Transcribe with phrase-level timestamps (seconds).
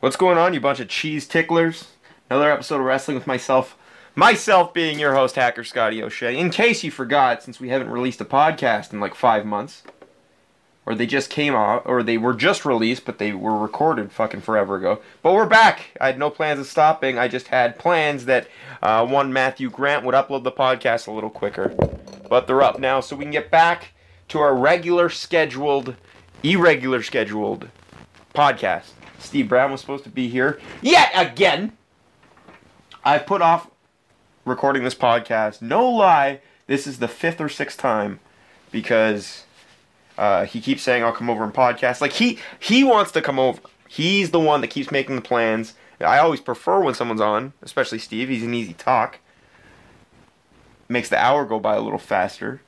[0.00, 1.92] What's going on, you bunch of cheese ticklers?
[2.28, 3.78] Another episode of Wrestling with myself.
[4.14, 6.36] Myself being your host, Hacker Scotty O'Shea.
[6.36, 9.84] In case you forgot, since we haven't released a podcast in like five months,
[10.84, 14.42] or they just came out, or they were just released, but they were recorded fucking
[14.42, 15.00] forever ago.
[15.22, 15.96] But we're back.
[15.98, 17.18] I had no plans of stopping.
[17.18, 18.48] I just had plans that
[18.82, 21.74] uh, one Matthew Grant would upload the podcast a little quicker.
[22.28, 23.94] But they're up now, so we can get back
[24.28, 25.96] to our regular scheduled,
[26.42, 27.70] irregular scheduled
[28.34, 28.90] podcast.
[29.18, 31.76] Steve Brown was supposed to be here yet again.
[33.04, 33.70] I've put off
[34.44, 35.62] recording this podcast.
[35.62, 38.20] No lie, this is the fifth or sixth time
[38.70, 39.44] because
[40.18, 42.00] uh, he keeps saying I'll come over and podcast.
[42.00, 43.60] Like he he wants to come over.
[43.88, 45.74] He's the one that keeps making the plans.
[46.00, 48.28] I always prefer when someone's on, especially Steve.
[48.28, 49.18] He's an easy talk.
[50.88, 52.60] Makes the hour go by a little faster.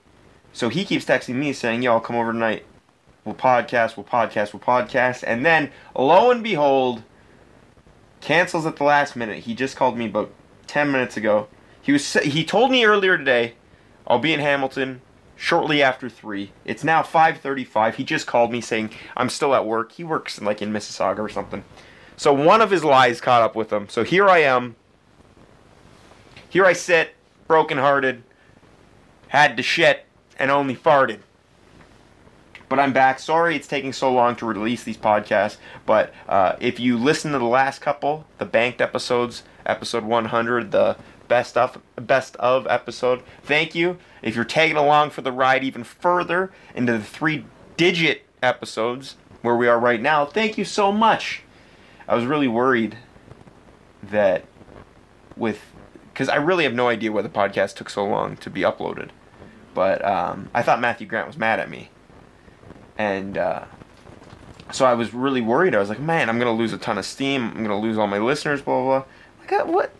[0.52, 2.64] So he keeps texting me saying, "Yo, I'll come over tonight.
[3.24, 3.96] We'll podcast.
[3.96, 4.52] We'll podcast.
[4.52, 7.02] We'll podcast." And then, lo and behold,
[8.20, 9.40] cancels at the last minute.
[9.40, 10.32] He just called me about
[10.66, 11.48] ten minutes ago.
[11.80, 13.54] He was he told me earlier today,
[14.06, 15.02] "I'll be in Hamilton
[15.36, 16.52] shortly after three.
[16.64, 17.96] It's now five thirty-five.
[17.96, 19.92] He just called me saying I'm still at work.
[19.92, 21.64] He works in, like in Mississauga or something.
[22.16, 23.88] So one of his lies caught up with him.
[23.88, 24.74] So here I am.
[26.50, 27.14] Here I sit,
[27.46, 28.22] brokenhearted,
[29.28, 30.06] had to shit,
[30.38, 31.20] and only farted.
[32.68, 33.18] But I'm back.
[33.18, 35.56] Sorry it's taking so long to release these podcasts.
[35.86, 40.96] But uh, if you listen to the last couple, the banked episodes, episode 100, the
[41.28, 43.98] best of best of episode, thank you.
[44.22, 47.44] If you're tagging along for the ride even further into the three
[47.76, 51.42] digit episodes where we are right now, thank you so much.
[52.06, 52.96] I was really worried
[54.02, 54.44] that
[55.36, 55.60] with
[56.12, 59.10] because I really have no idea why the podcast took so long to be uploaded.
[59.72, 61.90] But um, I thought Matthew Grant was mad at me,
[62.98, 63.64] and uh,
[64.72, 65.74] so I was really worried.
[65.74, 67.52] I was like, man, I'm gonna lose a ton of steam.
[67.54, 68.60] I'm gonna lose all my listeners.
[68.60, 68.98] Blah blah.
[69.00, 69.04] blah.
[69.40, 69.94] Like uh, what?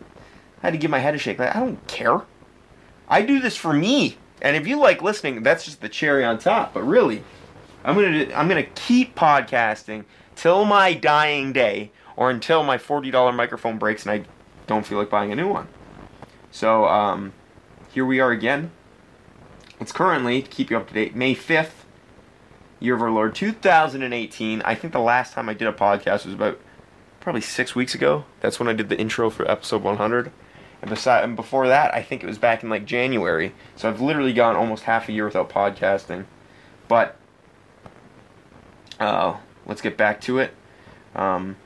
[0.61, 1.39] I had to give my head a shake.
[1.39, 2.21] Like I don't care.
[3.07, 4.17] I do this for me.
[4.41, 6.73] And if you like listening, that's just the cherry on top.
[6.73, 7.23] But really,
[7.83, 13.31] I'm gonna I'm gonna keep podcasting till my dying day, or until my forty dollar
[13.31, 14.25] microphone breaks and I
[14.67, 15.67] don't feel like buying a new one.
[16.51, 17.33] So um,
[17.91, 18.71] here we are again.
[19.79, 21.85] It's currently to keep you up to date May fifth,
[22.79, 24.61] year of our Lord 2018.
[24.61, 26.59] I think the last time I did a podcast was about
[27.19, 28.25] probably six weeks ago.
[28.39, 30.31] That's when I did the intro for episode 100.
[30.81, 33.53] And, beside, and before that, I think it was back in like January.
[33.75, 36.25] So I've literally gone almost half a year without podcasting.
[36.87, 37.17] But
[38.99, 40.53] uh, let's get back to it.
[41.15, 41.57] Um,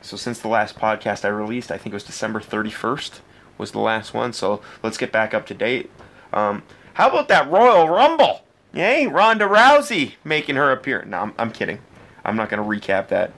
[0.00, 3.20] so since the last podcast I released, I think it was December 31st
[3.58, 4.32] was the last one.
[4.32, 5.90] So let's get back up to date.
[6.32, 6.62] Um,
[6.94, 8.43] how about that Royal Rumble?
[8.74, 11.08] Yay, Ronda Rousey making her appearance.
[11.08, 11.78] No, I'm, I'm kidding.
[12.24, 13.32] I'm not going to recap that.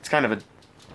[0.00, 0.40] It's kind of a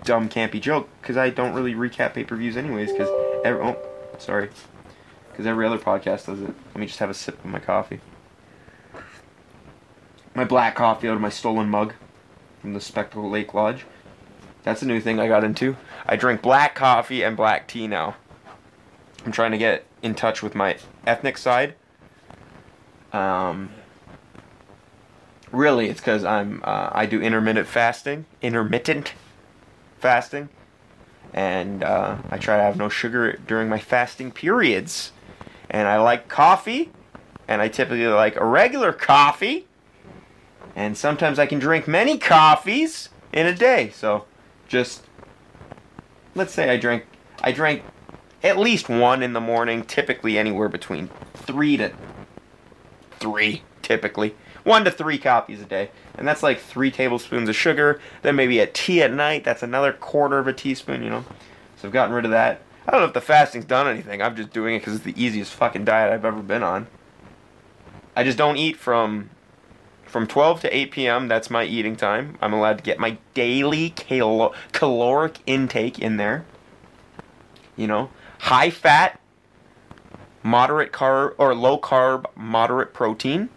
[0.04, 2.92] dumb, campy joke because I don't really recap pay per views anyways.
[2.92, 3.10] Because
[3.46, 3.78] every oh,
[4.18, 4.50] sorry,
[5.32, 6.54] because every other podcast does it.
[6.68, 8.02] Let me just have a sip of my coffee.
[10.34, 11.94] My black coffee out of my stolen mug
[12.60, 13.86] from the Spectacle Lake Lodge.
[14.64, 15.78] That's a new thing I got into.
[16.06, 18.16] I drink black coffee and black tea now.
[19.26, 20.78] I'm trying to get in touch with my
[21.08, 21.76] ethnic side.
[23.16, 23.70] Um,
[25.54, 29.14] really, it's because I'm uh, I do intermittent fasting, intermittent
[29.98, 30.50] fasting,
[31.34, 35.14] and uh, I try to have no sugar during my fasting periods.
[35.70, 36.92] And I like coffee,
[37.48, 39.66] and I typically like a regular coffee,
[40.76, 43.92] and sometimes I can drink many coffees in a day.
[43.92, 44.26] So,
[44.68, 45.06] just
[46.36, 47.06] let's say I drink
[47.42, 47.84] I drank
[48.44, 51.94] at least one in the morning, typically anywhere between three to
[53.20, 54.36] three, typically.
[54.64, 55.92] One to three copies a day.
[56.16, 58.00] And that's like three tablespoons of sugar.
[58.22, 61.26] Then maybe a tea at night, that's another quarter of a teaspoon, you know?
[61.78, 62.62] So I've gotten rid of that.
[62.88, 64.22] I don't know if the fasting's done anything.
[64.22, 66.88] I'm just doing it because it's the easiest fucking diet I've ever been on.
[68.16, 69.30] I just don't eat from
[70.06, 71.28] from 12 to 8 p.m.
[71.28, 72.38] That's my eating time.
[72.42, 76.46] I'm allowed to get my daily cal- caloric intake in there.
[77.76, 79.20] You know, high fat,
[80.46, 83.50] moderate carb or low carb, moderate protein.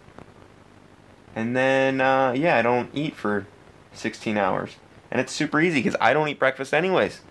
[1.35, 3.45] And then uh, yeah, I don't eat for
[3.93, 4.77] 16 hours,
[5.11, 7.21] and it's super easy because I don't eat breakfast anyways.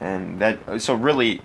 [0.00, 1.42] And that so really,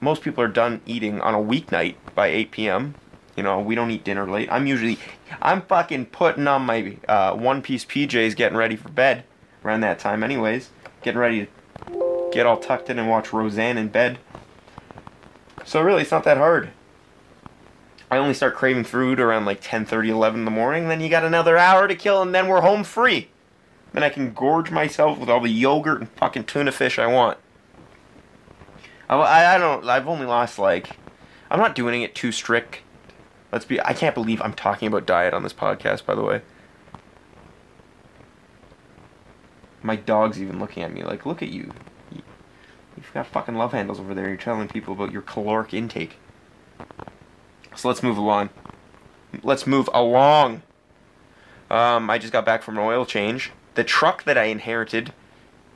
[0.00, 2.94] most people are done eating on a weeknight by 8 p.m.
[3.36, 4.48] You know, we don't eat dinner late.
[4.50, 4.98] I'm usually,
[5.40, 9.22] I'm fucking putting on my uh, one piece PJs, getting ready for bed
[9.64, 10.70] around that time, anyways.
[11.02, 14.18] Getting ready to get all tucked in and watch Roseanne in bed.
[15.68, 16.70] So really, it's not that hard.
[18.10, 20.88] I only start craving food around like 10, 30, 11 in the morning.
[20.88, 23.28] Then you got another hour to kill, and then we're home free.
[23.92, 27.36] Then I can gorge myself with all the yogurt and fucking tuna fish I want.
[29.10, 29.86] I, I, I don't.
[29.86, 30.96] I've only lost like.
[31.50, 32.78] I'm not doing it too strict.
[33.52, 33.78] Let's be.
[33.82, 36.06] I can't believe I'm talking about diet on this podcast.
[36.06, 36.40] By the way.
[39.82, 41.74] My dog's even looking at me like, look at you.
[42.98, 44.26] You've got fucking love handles over there.
[44.26, 46.16] You're telling people about your caloric intake.
[47.76, 48.50] So let's move along.
[49.44, 50.62] Let's move along.
[51.70, 53.52] Um, I just got back from an oil change.
[53.74, 55.12] The truck that I inherited,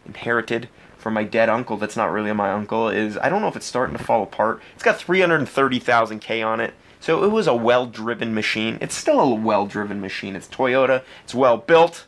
[0.04, 3.54] inherited from my dead uncle, that's not really my uncle, is I don't know if
[3.54, 4.60] it's starting to fall apart.
[4.74, 6.74] It's got 330,000 K on it.
[6.98, 8.78] So it was a well driven machine.
[8.80, 10.34] It's still a well driven machine.
[10.34, 11.04] It's Toyota.
[11.22, 12.06] It's well built.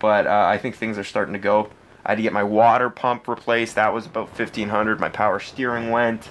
[0.00, 1.70] But uh, I think things are starting to go.
[2.04, 3.76] I had to get my water pump replaced.
[3.76, 6.28] That was about 1500 My power steering went.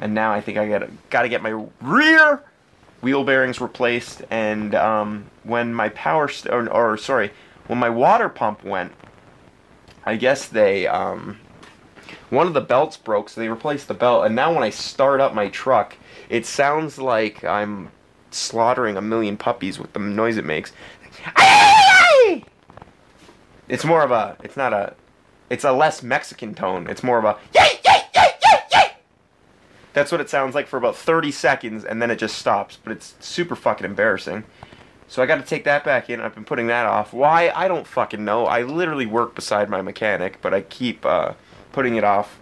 [0.00, 2.42] And now I think I got got to get my rear
[3.00, 4.22] wheel bearings replaced.
[4.30, 7.32] And um, when my power, st- or, or, sorry,
[7.66, 8.92] when my water pump went,
[10.04, 11.38] I guess they, um,
[12.30, 14.24] one of the belts broke, so they replaced the belt.
[14.24, 15.96] And now when I start up my truck,
[16.28, 17.90] it sounds like I'm
[18.30, 20.72] slaughtering a million puppies with the noise it makes.
[23.70, 24.94] It's more of a, it's not a,
[25.48, 26.88] it's a less Mexican tone.
[26.88, 28.92] It's more of a, yay, yay, yay, yay, yay.
[29.92, 32.76] That's what it sounds like for about 30 seconds, and then it just stops.
[32.82, 34.42] But it's super fucking embarrassing.
[35.06, 36.20] So I got to take that back in.
[36.20, 37.12] I've been putting that off.
[37.12, 37.52] Why?
[37.54, 38.46] I don't fucking know.
[38.46, 41.34] I literally work beside my mechanic, but I keep uh,
[41.72, 42.40] putting it off.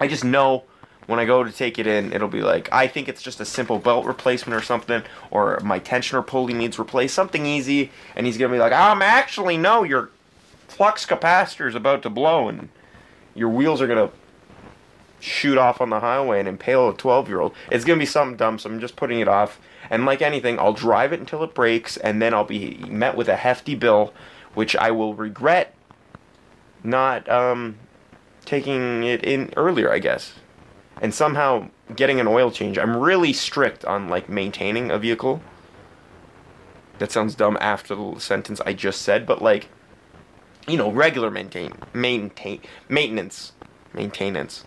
[0.00, 0.64] I just know
[1.06, 3.44] when I go to take it in, it'll be like, I think it's just a
[3.44, 8.38] simple belt replacement or something, or my tensioner pulley needs replaced, something easy, and he's
[8.38, 10.10] gonna be like, um, actually, no, your
[10.74, 12.68] flux capacitor is about to blow, and
[13.34, 14.10] your wheels are gonna
[15.20, 17.54] shoot off on the highway and impale a 12 year old.
[17.70, 19.58] It's gonna be something dumb, so I'm just putting it off.
[19.90, 23.28] And like anything, I'll drive it until it breaks, and then I'll be met with
[23.28, 24.12] a hefty bill,
[24.54, 25.74] which I will regret
[26.84, 27.78] not um,
[28.44, 30.34] taking it in earlier, I guess.
[31.00, 32.78] And somehow getting an oil change.
[32.78, 35.42] I'm really strict on like maintaining a vehicle.
[36.98, 39.68] That sounds dumb after the sentence I just said, but like,
[40.66, 43.52] you know, regular maintain, maintain, maintenance,
[43.92, 44.64] maintenance.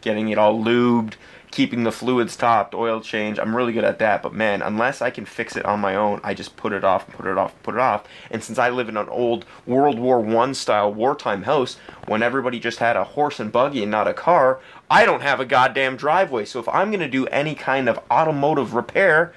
[0.00, 1.14] Getting it all lubed,
[1.50, 3.38] keeping the fluids topped, oil change.
[3.38, 4.22] I'm really good at that.
[4.22, 7.08] But man, unless I can fix it on my own, I just put it off,
[7.08, 8.04] put it off, put it off.
[8.30, 11.76] And since I live in an old World War One style wartime house,
[12.06, 15.40] when everybody just had a horse and buggy and not a car, I don't have
[15.40, 16.44] a goddamn driveway.
[16.44, 19.34] So if I'm gonna do any kind of automotive repair,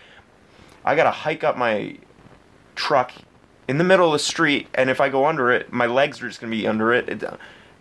[0.86, 1.98] I gotta hike up my
[2.76, 3.12] truck
[3.72, 6.28] in the middle of the street, and if I go under it, my legs are
[6.28, 7.08] just gonna be under it.
[7.08, 7.24] it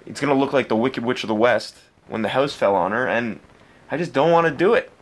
[0.06, 2.92] it's gonna look like the Wicked Witch of the West when the house fell on
[2.92, 3.40] her, and
[3.90, 4.92] I just don't want to do it.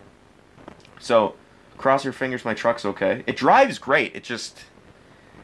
[0.98, 1.34] So,
[1.76, 3.22] cross your fingers, my truck's okay.
[3.26, 4.16] It drives great.
[4.16, 4.60] It just,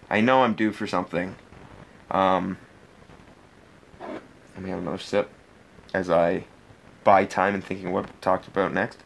[0.09, 1.37] I know I'm due for something.
[2.11, 2.57] Um,
[4.01, 5.29] let me have another sip
[5.93, 6.45] as I
[7.05, 8.97] buy time and thinking what we talked about next.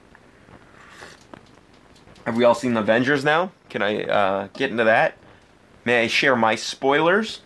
[2.27, 3.51] Have we all seen Avengers now?
[3.69, 5.19] Can I uh, get into that?
[5.89, 7.41] May I share my spoilers?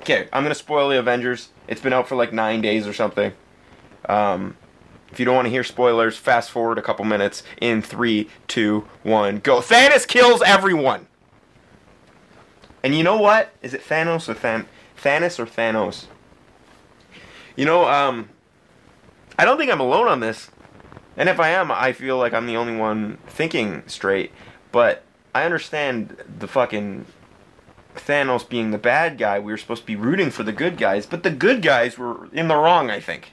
[0.00, 1.48] Okay, I'm gonna spoil the Avengers.
[1.66, 3.32] It's been out for like nine days or something.
[4.08, 4.56] Um,
[5.10, 7.42] if you don't want to hear spoilers, fast forward a couple minutes.
[7.60, 9.58] In three, two, one, go!
[9.58, 11.08] Thanos kills everyone.
[12.84, 13.52] And you know what?
[13.60, 16.04] Is it Thanos or Than- Thanos or Thanos?
[17.56, 18.28] You know, um,
[19.36, 20.48] I don't think I'm alone on this.
[21.16, 24.30] And if I am, I feel like I'm the only one thinking straight.
[24.70, 25.02] But
[25.34, 27.06] I understand the fucking
[27.94, 29.38] Thanos being the bad guy.
[29.38, 32.28] We were supposed to be rooting for the good guys, but the good guys were
[32.32, 33.32] in the wrong, I think.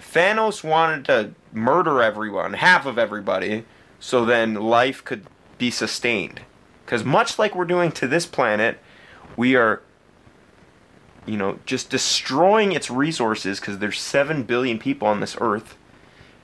[0.00, 3.64] Thanos wanted to murder everyone, half of everybody,
[4.00, 5.26] so then life could
[5.58, 6.40] be sustained.
[6.84, 8.78] Because much like we're doing to this planet,
[9.36, 9.82] we are,
[11.26, 15.76] you know, just destroying its resources because there's 7 billion people on this earth.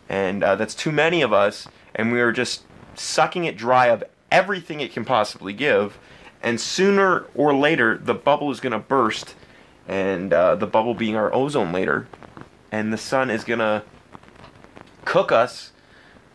[0.09, 1.67] And uh, that's too many of us.
[1.95, 5.99] And we are just sucking it dry of everything it can possibly give.
[6.43, 9.35] And sooner or later, the bubble is going to burst.
[9.87, 12.07] And uh, the bubble being our ozone layer
[12.75, 13.85] and the sun is gonna
[15.05, 15.71] cook us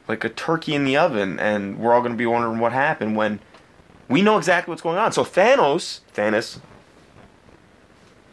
[0.07, 3.39] like a turkey in the oven, and we're all gonna be wondering what happened when
[4.07, 5.11] we know exactly what's going on.
[5.11, 6.59] So Thanos, Thanos,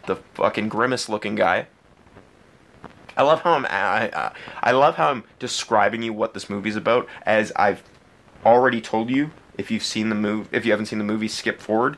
[0.07, 1.67] the fucking grimace-looking guy.
[3.17, 4.33] I love how I'm I, I,
[4.63, 7.83] I love how I'm describing you what this movie's about, as I've
[8.45, 9.33] already told you.
[9.57, 11.97] If you've seen the movie, if you haven't seen the movie, skip forward.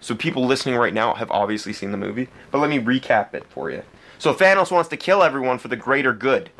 [0.00, 3.44] So people listening right now have obviously seen the movie, but let me recap it
[3.44, 3.82] for you.
[4.18, 6.50] So Thanos wants to kill everyone for the greater good,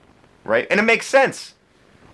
[0.45, 0.67] right?
[0.71, 1.55] And it makes sense.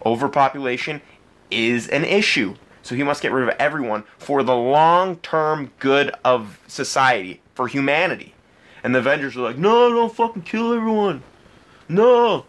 [0.04, 1.02] Overpopulation
[1.50, 2.54] is an issue.
[2.82, 7.66] So he must get rid of everyone for the long term good of society, for
[7.66, 8.34] humanity.
[8.82, 11.22] And the Avengers are like, no, don't fucking kill everyone.
[11.88, 12.46] No.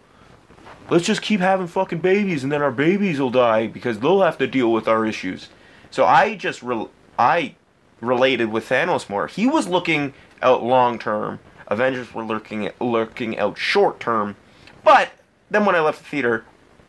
[0.88, 4.38] Let's just keep having fucking babies and then our babies will die because they'll have
[4.38, 5.48] to deal with our issues.
[5.90, 7.54] So I just, re- I
[8.00, 9.26] related with Thanos more.
[9.26, 11.40] He was looking out long term.
[11.66, 14.36] Avengers were looking at, looking out short term.
[14.82, 15.10] But
[15.50, 16.44] then when I left the theater,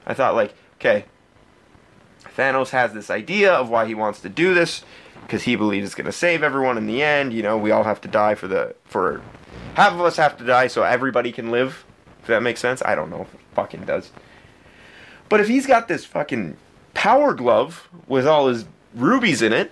[0.06, 1.06] I thought like, okay,
[2.36, 4.84] Thanos has this idea of why he wants to do this
[5.22, 7.34] because he believes it's going to save everyone in the end.
[7.34, 9.22] You know, we all have to die for the for
[9.76, 11.86] half of us have to die so everybody can live.
[12.22, 14.12] If that makes sense, I don't know if it fucking does.
[15.30, 16.58] But if he's got this fucking
[16.94, 19.72] power glove with all his rubies in it,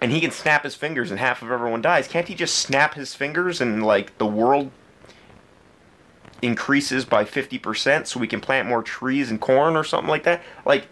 [0.00, 2.94] and he can snap his fingers and half of everyone dies, can't he just snap
[2.94, 4.70] his fingers and like the world
[6.42, 10.42] increases by 50% so we can plant more trees and corn or something like that?
[10.64, 10.86] Like,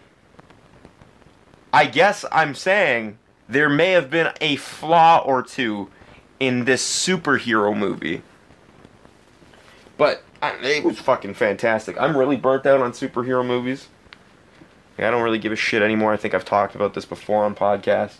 [1.72, 5.88] I guess I'm saying there may have been a flaw or two
[6.38, 8.22] in this superhero movie.
[9.96, 11.98] But I, it was fucking fantastic.
[11.98, 13.88] I'm really burnt out on superhero movies.
[15.06, 16.12] I don't really give a shit anymore.
[16.12, 18.16] I think I've talked about this before on podcasts.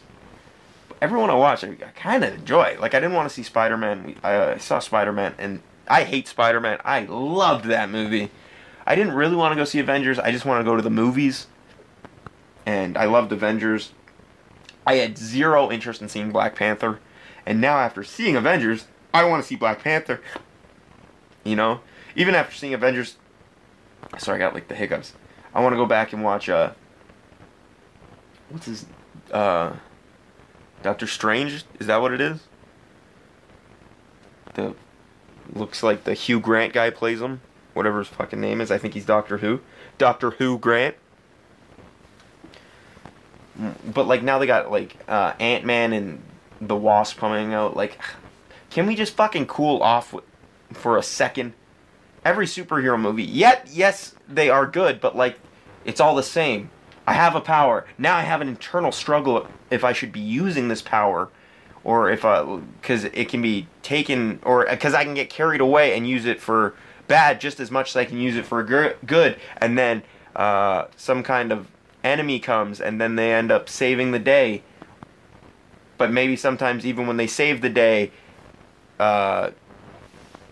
[1.01, 2.77] Everyone I watch, I, I kind of enjoy.
[2.81, 4.17] Like I didn't want to see Spider Man.
[4.23, 6.79] I, uh, I saw Spider Man, and I hate Spider Man.
[6.85, 8.31] I loved that movie.
[8.87, 10.19] I didn't really want to go see Avengers.
[10.19, 11.47] I just want to go to the movies.
[12.65, 13.93] And I loved Avengers.
[14.87, 17.01] I had zero interest in seeing Black Panther.
[17.45, 20.21] And now after seeing Avengers, I want to see Black Panther.
[21.45, 21.81] You know?
[22.17, 23.17] Even after seeing Avengers
[24.19, 25.13] sorry, I got like the hiccups.
[25.55, 26.73] I want to go back and watch uh
[28.51, 28.87] what's his
[29.33, 29.73] uh
[30.83, 31.65] Doctor Strange?
[31.81, 32.41] Is that what it is?
[34.55, 34.75] The
[35.53, 37.41] looks like the Hugh Grant guy plays him.
[37.75, 38.71] Whatever his fucking name is.
[38.71, 39.61] I think he's Doctor Who.
[39.99, 40.97] Doctor Who Grant.
[43.61, 46.23] Mm, But like now they got like uh, Ant Man and
[46.61, 47.77] the Wasp coming out.
[47.77, 47.99] Like,
[48.71, 50.15] can we just fucking cool off
[50.73, 51.55] for a second?
[52.29, 55.39] Every superhero movie, yet yes, they are good, but like,
[55.87, 56.69] it's all the same.
[57.07, 58.19] I have a power now.
[58.19, 61.31] I have an internal struggle if I should be using this power,
[61.85, 65.97] or if I because it can be taken, or because I can get carried away
[65.97, 66.75] and use it for
[67.07, 70.03] bad just as much as I can use it for good, and then
[70.37, 71.67] uh, some kind of
[72.05, 74.63] enemy comes and then they end up saving the day.
[75.97, 78.11] But maybe sometimes even when they save the day,
[79.01, 79.53] uh,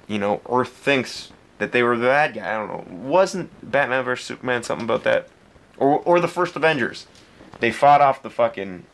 [0.06, 2.54] you know, Earth thinks that they were the bad guy.
[2.54, 3.08] I don't know.
[3.08, 5.28] Wasn't Batman vs Superman something about that?
[5.78, 7.06] Or or the first Avengers?
[7.60, 8.84] They fought off the fucking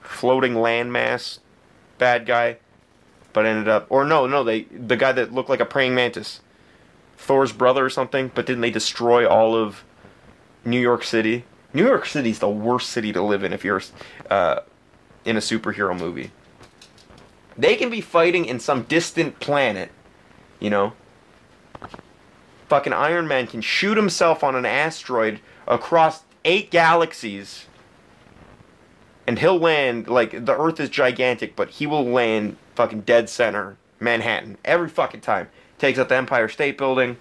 [0.00, 1.38] floating landmass
[1.98, 2.58] bad guy,
[3.32, 6.40] but ended up or no no they the guy that looked like a praying mantis,
[7.16, 8.30] Thor's brother or something.
[8.34, 9.84] But didn't they destroy all of
[10.64, 11.44] New York City?
[11.72, 13.82] New York City's the worst city to live in if you're
[14.30, 14.60] uh,
[15.24, 16.30] in a superhero movie.
[17.58, 19.90] They can be fighting in some distant planet,
[20.60, 20.92] you know.
[22.74, 25.38] Fucking Iron Man can shoot himself on an asteroid
[25.68, 27.66] across eight galaxies,
[29.28, 33.76] and he'll land like the Earth is gigantic, but he will land fucking dead center,
[34.00, 35.50] Manhattan, every fucking time.
[35.78, 37.16] Takes out the Empire State Building.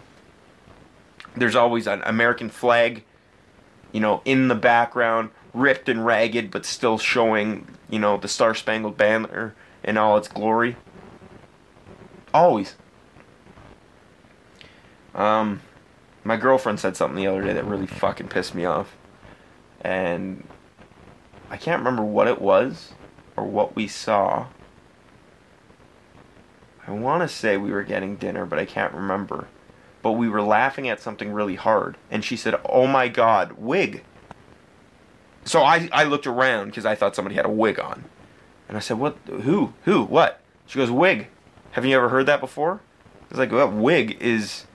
[1.38, 3.04] There's always an American flag
[3.92, 8.56] you know, in the background, ripped and ragged, but still showing, you know, the Star
[8.56, 10.78] Spangled Banner in all its glory.
[12.34, 12.74] Always.
[15.14, 15.62] Um,
[16.24, 18.96] my girlfriend said something the other day that really fucking pissed me off.
[19.82, 20.48] And
[21.50, 22.94] I can't remember what it was
[23.36, 24.48] or what we saw.
[26.88, 29.48] I want to say we were getting dinner, but I can't remember
[30.04, 31.98] but we were laughing at something really hard.
[32.12, 34.04] And she said, Oh my god, wig.
[35.46, 38.04] So I, I looked around because I thought somebody had a wig on.
[38.68, 39.18] And I said, What?
[39.26, 39.74] Who?
[39.86, 40.04] Who?
[40.04, 40.42] What?
[40.68, 41.30] She goes, Wig.
[41.72, 42.82] Have you ever heard that before?
[43.22, 44.66] I was like, Well, wig is.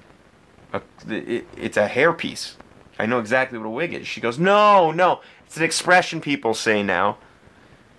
[0.72, 2.54] A, it, it's a hairpiece.
[2.98, 4.06] I know exactly what a wig is.
[4.06, 5.20] She goes, No, no.
[5.46, 7.18] It's an expression people say now.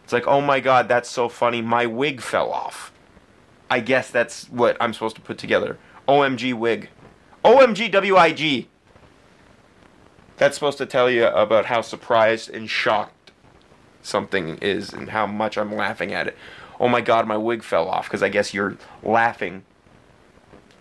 [0.04, 1.62] It's like, Oh my god, that's so funny.
[1.62, 2.92] My wig fell off.
[3.70, 5.78] I guess that's what I'm supposed to put together.
[6.08, 6.90] OMG wig.
[7.46, 8.68] OMG WIG.
[10.38, 13.32] That's supposed to tell you about how surprised and shocked
[14.02, 16.38] something is and how much I'm laughing at it.
[16.80, 19.64] Oh my god, my wig fell off because I guess you're laughing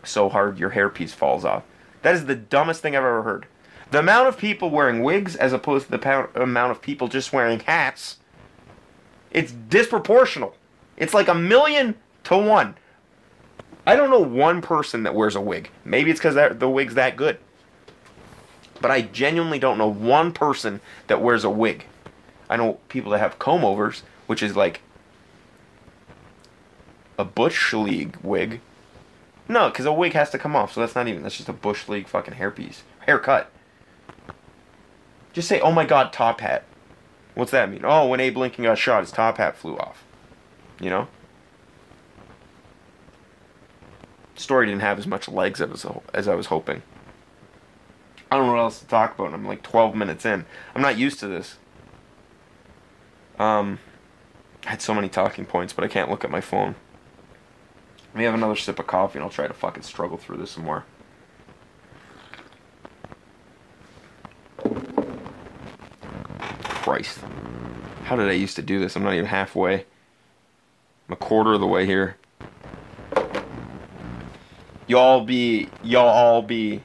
[0.05, 1.65] so hard your hairpiece falls off.
[2.03, 3.47] That is the dumbest thing I've ever heard.
[3.91, 7.61] The amount of people wearing wigs as opposed to the amount of people just wearing
[7.61, 8.19] hats,
[9.31, 10.53] it's disproportional.
[10.97, 12.77] It's like a million to one.
[13.87, 15.71] I don't know one person that wears a wig.
[15.85, 17.39] Maybe it's because the wig's that good.
[18.81, 21.87] But I genuinely don't know one person that wears a wig.
[22.51, 24.83] I know people that have comb overs, which is like
[27.19, 28.61] a bush league wig.
[29.49, 31.23] No, because a wig has to come off, so that's not even.
[31.23, 33.51] That's just a bush league fucking hairpiece, haircut.
[35.33, 36.65] Just say, "Oh my God, top hat."
[37.35, 37.83] What's that mean?
[37.85, 40.05] Oh, when Abe Lincoln got shot, his top hat flew off.
[40.81, 41.09] You know.
[44.35, 46.83] Story didn't have as much legs as as I was hoping.
[48.31, 49.33] I don't know what else to talk about.
[49.33, 50.45] I'm like 12 minutes in.
[50.75, 51.57] I'm not used to this.
[53.39, 53.79] Um,
[54.67, 56.75] I had so many talking points, but I can't look at my phone.
[58.09, 60.53] Let me have another sip of coffee and I'll try to fucking struggle through this
[60.53, 60.85] some more.
[66.65, 67.21] Christ.
[68.05, 68.97] How did I used to do this?
[68.97, 69.85] I'm not even halfway.
[71.09, 72.17] I'm a quarter of the way here.
[74.87, 76.83] Y'all be, y'all all be.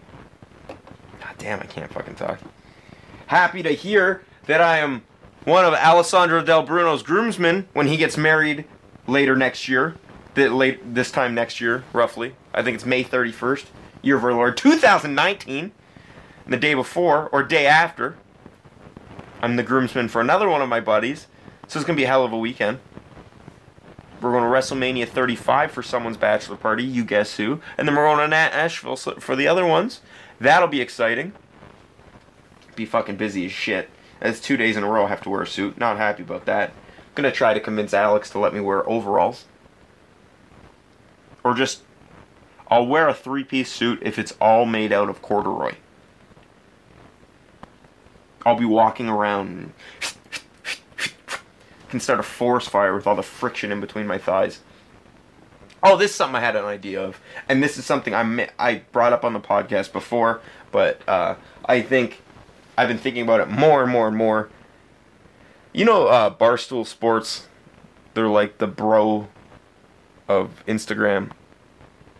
[0.67, 2.39] God damn, I can't fucking talk.
[3.27, 5.03] Happy to hear that I am
[5.45, 8.65] one of Alessandro Del Bruno's groomsmen when he gets married
[9.07, 9.95] later next year.
[10.35, 12.35] Late this time next year, roughly.
[12.53, 13.65] I think it's May 31st,
[14.01, 15.71] year of our Lord 2019.
[16.45, 18.17] And the day before or day after,
[19.41, 21.27] I'm the groomsman for another one of my buddies.
[21.67, 22.79] So it's gonna be a hell of a weekend.
[24.23, 26.85] We're going to WrestleMania 35 for someone's bachelor party.
[26.85, 27.59] You guess who?
[27.77, 29.99] And then we're going to Nashville for the other ones.
[30.39, 31.33] That'll be exciting.
[32.77, 33.89] Be fucking busy as shit.
[34.21, 35.77] That's two days in a row I have to wear a suit.
[35.77, 36.69] Not happy about that.
[36.69, 39.43] I'm gonna try to convince Alex to let me wear overalls.
[41.43, 41.83] Or just,
[42.69, 45.75] I'll wear a three piece suit if it's all made out of corduroy.
[48.45, 49.73] I'll be walking around
[51.93, 54.61] can start a forest fire with all the friction in between my thighs.
[55.83, 58.81] Oh, this is something I had an idea of, and this is something I I
[58.91, 61.35] brought up on the podcast before, but uh,
[61.65, 62.23] I think
[62.75, 64.49] I've been thinking about it more and more and more.
[65.71, 67.47] You know, uh, Barstool Sports,
[68.15, 69.27] they're like the bro
[70.27, 71.29] of Instagram.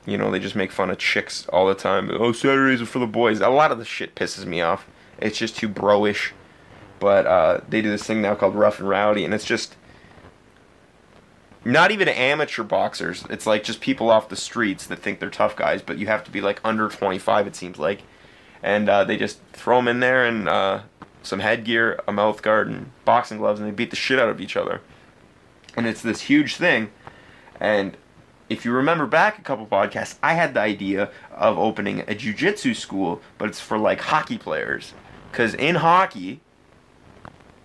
[0.05, 2.09] You know, they just make fun of chicks all the time.
[2.11, 3.39] Oh, Saturdays are for the boys.
[3.39, 4.87] A lot of the shit pisses me off.
[5.19, 6.33] It's just too bro-ish
[7.03, 9.75] but uh, they do this thing now called Rough and Rowdy, and it's just
[11.65, 13.25] not even amateur boxers.
[13.29, 16.23] It's like just people off the streets that think they're tough guys, but you have
[16.23, 18.03] to be like under 25, it seems like.
[18.61, 20.83] And uh, they just throw them in there and uh,
[21.23, 24.39] some headgear, a mouth guard, and boxing gloves, and they beat the shit out of
[24.39, 24.79] each other.
[25.75, 26.89] And it's this huge thing.
[27.59, 27.97] And
[28.53, 32.75] if you remember back a couple podcasts, I had the idea of opening a jiu-jitsu
[32.75, 34.93] school, but it's for like hockey players.
[35.31, 36.39] Because in hockey,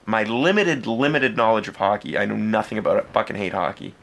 [0.07, 3.95] my limited, limited knowledge of hockey, I know nothing about it, fucking hate hockey,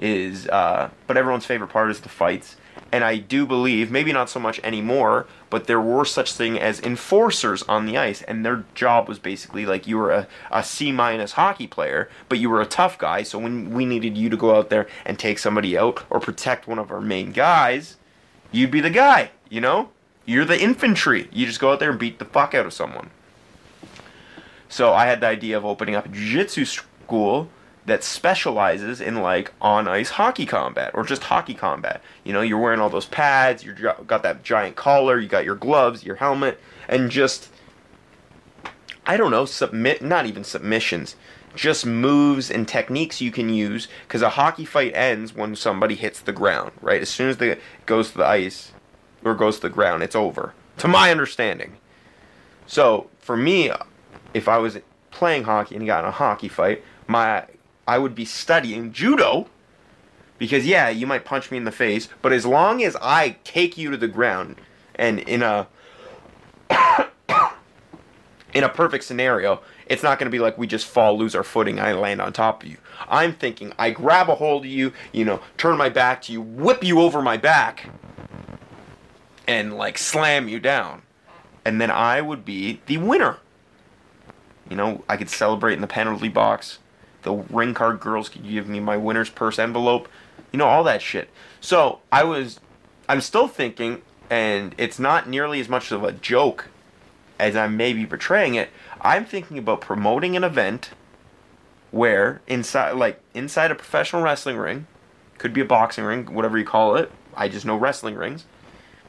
[0.00, 2.56] is, uh, but everyone's favorite part is the fights.
[2.92, 6.78] And I do believe, maybe not so much anymore, but there were such thing as
[6.78, 10.92] enforcers on the ice, and their job was basically like you were a, a C
[10.92, 13.22] minus hockey player, but you were a tough guy.
[13.22, 16.68] So when we needed you to go out there and take somebody out or protect
[16.68, 17.96] one of our main guys,
[18.50, 19.30] you'd be the guy.
[19.48, 19.88] You know,
[20.26, 21.28] you're the infantry.
[21.32, 23.08] You just go out there and beat the fuck out of someone.
[24.68, 27.48] So I had the idea of opening up a jiu-jitsu school
[27.86, 32.00] that specializes in like on ice hockey combat or just hockey combat.
[32.24, 35.56] You know, you're wearing all those pads, you got that giant collar, you got your
[35.56, 37.48] gloves, your helmet, and just
[39.04, 41.16] I don't know, submit not even submissions,
[41.56, 46.20] just moves and techniques you can use because a hockey fight ends when somebody hits
[46.20, 47.02] the ground, right?
[47.02, 48.72] As soon as it goes to the ice
[49.24, 51.78] or goes to the ground, it's over, to my understanding.
[52.66, 53.72] So for me,
[54.34, 54.78] if I was
[55.10, 57.44] playing hockey and got in a hockey fight, my
[57.86, 59.48] I would be studying judo
[60.38, 63.78] because yeah, you might punch me in the face, but as long as I take
[63.78, 64.56] you to the ground
[64.94, 65.68] and in a
[68.54, 71.44] in a perfect scenario, it's not going to be like we just fall, lose our
[71.44, 72.76] footing, I land on top of you.
[73.08, 76.40] I'm thinking I grab a hold of you, you know, turn my back to you,
[76.40, 77.88] whip you over my back,
[79.46, 81.02] and like slam you down.
[81.64, 83.38] And then I would be the winner.
[84.68, 86.78] You know, I could celebrate in the penalty box.
[87.22, 90.08] The ring card girls could give me my winner's purse envelope.
[90.52, 91.30] You know, all that shit.
[91.60, 92.60] So I was,
[93.08, 96.68] I'm still thinking, and it's not nearly as much of a joke
[97.38, 98.70] as I may be portraying it.
[99.00, 100.90] I'm thinking about promoting an event
[101.90, 104.86] where inside, like inside a professional wrestling ring,
[105.38, 107.10] could be a boxing ring, whatever you call it.
[107.34, 108.44] I just know wrestling rings.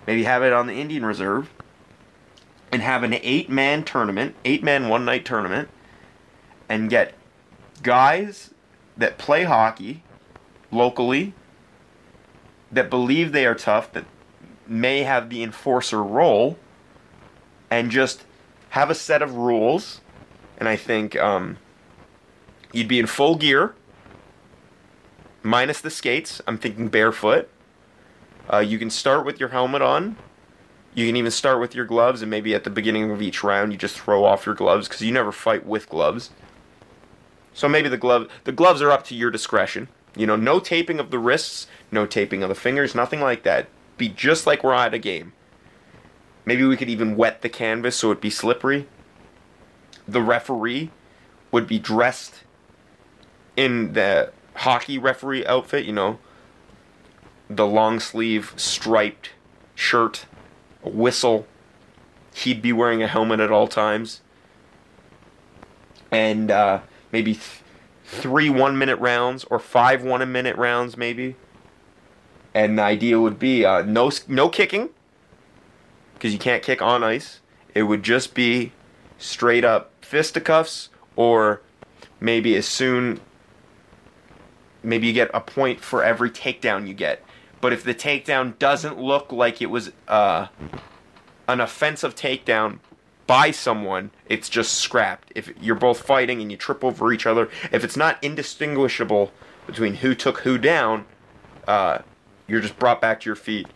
[0.07, 1.49] Maybe have it on the Indian Reserve
[2.71, 5.69] and have an eight man tournament, eight man one night tournament,
[6.67, 7.13] and get
[7.83, 8.51] guys
[8.97, 10.03] that play hockey
[10.71, 11.33] locally
[12.71, 14.05] that believe they are tough, that
[14.67, 16.57] may have the enforcer role,
[17.69, 18.23] and just
[18.69, 20.01] have a set of rules.
[20.57, 21.57] And I think um,
[22.73, 23.75] You'd be in full gear,
[25.43, 26.41] minus the skates.
[26.47, 27.47] I'm thinking barefoot.
[28.51, 30.17] Uh, you can start with your helmet on.
[30.95, 33.71] You can even start with your gloves, and maybe at the beginning of each round,
[33.71, 36.31] you just throw off your gloves because you never fight with gloves.
[37.53, 39.87] So maybe the glove the gloves are up to your discretion.
[40.15, 43.67] You know, no taping of the wrists, no taping of the fingers, nothing like that.
[43.97, 45.33] Be just like we're at a game.
[46.45, 48.87] Maybe we could even wet the canvas so it'd be slippery.
[50.07, 50.91] The referee
[51.51, 52.43] would be dressed
[53.55, 56.19] in the hockey referee outfit, you know,
[57.49, 59.31] the long sleeve striped
[59.75, 60.25] shirt,
[60.83, 61.47] a whistle.
[62.35, 64.21] He'd be wearing a helmet at all times.
[66.11, 66.81] And uh,
[67.13, 67.61] maybe th-
[68.03, 71.37] three one minute rounds or five one minute rounds, maybe.
[72.53, 74.89] And the idea would be uh, no, no kicking,
[76.15, 77.39] because you can't kick on ice.
[77.73, 78.73] It would just be
[79.17, 81.61] straight up fisticuffs or
[82.19, 83.21] maybe as soon
[84.83, 87.23] maybe you get a point for every takedown you get.
[87.61, 90.47] But if the takedown doesn't look like it was uh,
[91.47, 92.79] an offensive takedown
[93.27, 95.31] by someone, it's just scrapped.
[95.35, 99.31] If you're both fighting and you trip over each other, if it's not indistinguishable
[99.65, 101.05] between who took who down,
[101.67, 101.99] uh,
[102.47, 103.67] you're just brought back to your feet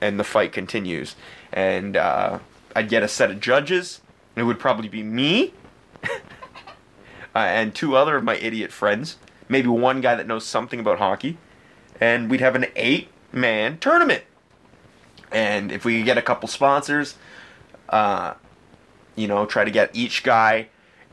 [0.00, 1.14] and the fight continues.
[1.52, 2.40] And uh,
[2.74, 4.00] I'd get a set of judges.
[4.34, 5.52] It would probably be me
[6.04, 6.08] uh,
[7.34, 9.16] and two other of my idiot friends
[9.52, 11.36] maybe one guy that knows something about hockey,
[12.00, 14.24] and we'd have an eight man tournament.
[15.30, 17.16] And if we could get a couple sponsors,
[17.88, 18.34] uh,
[19.16, 20.68] you know, try to get each guy,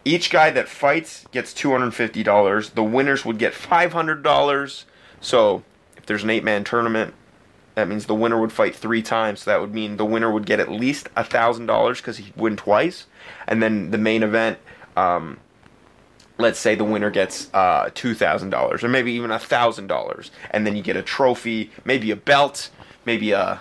[0.05, 2.71] each guy that fights gets two hundred fifty dollars.
[2.71, 4.85] The winners would get five hundred dollars.
[5.21, 5.63] So
[5.97, 7.13] if there's an eight man tournament,
[7.75, 9.41] that means the winner would fight three times.
[9.41, 12.35] So that would mean the winner would get at least a thousand dollars because he'd
[12.35, 13.05] win twice.
[13.47, 14.59] And then the main event,
[14.95, 15.39] um,
[16.38, 20.95] let's say the winner gets uh, $2,000 or maybe even $1,000 and then you get
[20.95, 22.69] a trophy, maybe a belt,
[23.05, 23.59] maybe a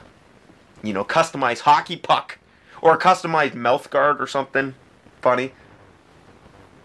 [0.82, 2.38] you know, customized hockey puck
[2.80, 4.74] or a customized mouth guard or something
[5.20, 5.52] funny.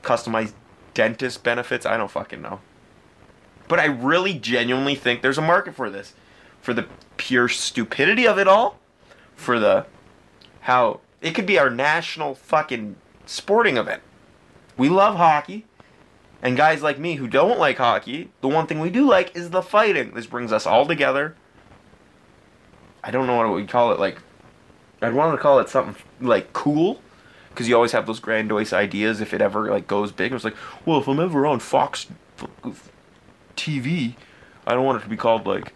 [0.01, 0.53] Customized
[0.93, 2.59] dentist benefits, I don't fucking know.
[3.67, 6.13] But I really genuinely think there's a market for this.
[6.61, 8.79] For the pure stupidity of it all,
[9.35, 9.85] for the
[10.61, 14.01] how it could be our national fucking sporting event.
[14.77, 15.65] We love hockey.
[16.41, 19.49] And guys like me who don't like hockey, the one thing we do like is
[19.49, 20.13] the fighting.
[20.13, 21.35] This brings us all together.
[23.01, 23.99] I don't know what we call it.
[23.99, 24.17] Like,
[25.03, 27.01] I'd want to call it something like cool,
[27.49, 29.21] because you always have those grandiose ideas.
[29.21, 32.07] If it ever like goes big, it's like, well, if I'm ever on Fox
[33.55, 34.15] TV,
[34.65, 35.73] I don't want it to be called like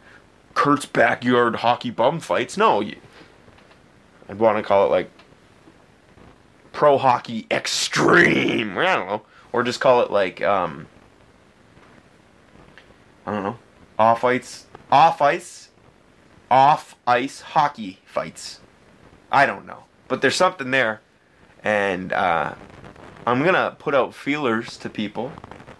[0.53, 2.57] Kurt's backyard hockey bum fights.
[2.57, 2.81] No,
[4.29, 5.11] I'd want to call it like
[6.71, 8.77] Pro Hockey Extreme.
[8.77, 10.87] I don't know or just call it like um,
[13.25, 13.57] I don't know,
[13.97, 15.69] off ice, off ice,
[16.51, 18.59] off ice hockey fights.
[19.31, 21.01] I don't know, but there's something there,
[21.63, 22.53] and uh,
[23.25, 25.31] I'm gonna put out feelers to people.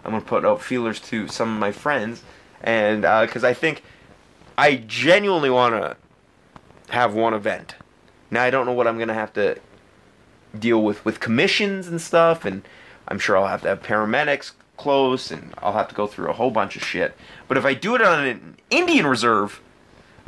[0.04, 2.22] I'm gonna put out feelers to some of my friends,
[2.62, 3.82] and because uh, I think
[4.56, 5.96] I genuinely want to
[6.92, 7.74] have one event.
[8.30, 9.58] Now I don't know what I'm gonna have to
[10.58, 12.66] deal with with commissions and stuff and
[13.06, 16.32] I'm sure I'll have to have paramedics close and I'll have to go through a
[16.32, 17.16] whole bunch of shit.
[17.46, 19.60] But if I do it on an Indian reserve,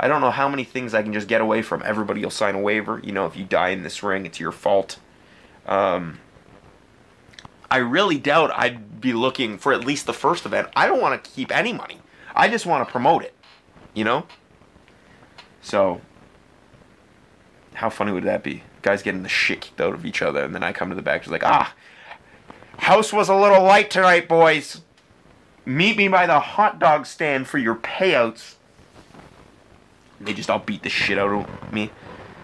[0.01, 1.83] I don't know how many things I can just get away from.
[1.85, 2.99] Everybody will sign a waiver.
[3.03, 4.97] You know, if you die in this ring, it's your fault.
[5.67, 6.19] Um,
[7.69, 10.69] I really doubt I'd be looking for at least the first event.
[10.75, 11.99] I don't want to keep any money.
[12.35, 13.35] I just want to promote it.
[13.93, 14.25] You know?
[15.61, 16.01] So,
[17.75, 18.63] how funny would that be?
[18.81, 21.03] Guys getting the shit kicked out of each other, and then I come to the
[21.03, 21.75] back, just like, ah,
[22.79, 24.81] House was a little light tonight, boys.
[25.63, 28.55] Meet me by the hot dog stand for your payouts.
[30.23, 31.91] They just all beat the shit out of me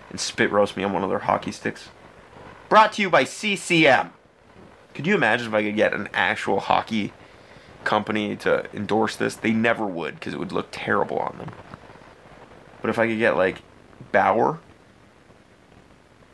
[0.10, 1.90] and spit roast me on one of their hockey sticks.
[2.70, 4.12] Brought to you by CCM.
[4.94, 7.14] Could you imagine if I could get an actual hockey
[7.84, 9.36] company to endorse this?
[9.36, 11.52] They never would because it would look terrible on them.
[12.82, 13.62] But if I could get like
[14.12, 14.60] Bauer,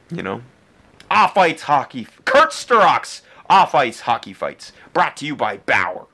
[0.10, 0.42] you know,
[1.12, 4.72] off ice hockey, Kurt Sturox off ice hockey fights.
[4.94, 6.08] Brought to you by Bauer.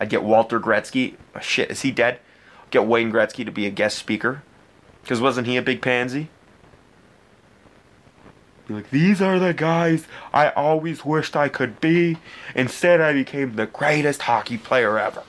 [0.00, 1.16] I'd get Walter Gretzky.
[1.34, 2.18] Oh, shit, is he dead?
[2.76, 4.42] Get Wayne Gretzky to be a guest speaker.
[5.00, 6.28] Because wasn't he a big pansy?
[8.68, 12.18] Like, these are the guys I always wished I could be.
[12.54, 15.22] Instead, I became the greatest hockey player ever.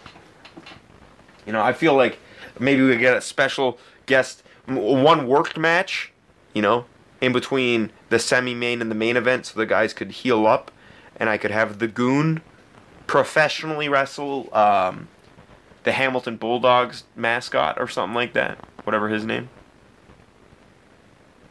[1.45, 2.19] You know, I feel like
[2.59, 6.11] maybe we get a special guest, one worked match,
[6.53, 6.83] you know,
[7.21, 10.69] in between the semi main and the main event so the guys could heal up
[11.15, 12.41] and I could have the goon
[13.05, 15.07] professionally wrestle um,
[15.87, 19.47] the Hamilton Bulldogs mascot or something like that, whatever his name.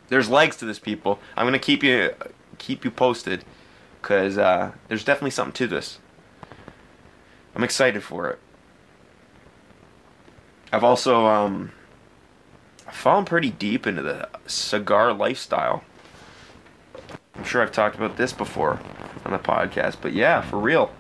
[0.09, 1.21] There's legs to this, people.
[1.39, 2.11] I'm gonna keep you
[2.59, 3.47] keep you posted,
[4.03, 6.01] cause uh, there's definitely something to this.
[7.55, 8.39] I'm excited for it.
[10.71, 11.73] I've also um,
[12.93, 15.83] fallen pretty deep into the cigar lifestyle.
[17.35, 18.81] I'm sure I've talked about this before
[19.25, 20.93] on the podcast, but yeah, for real.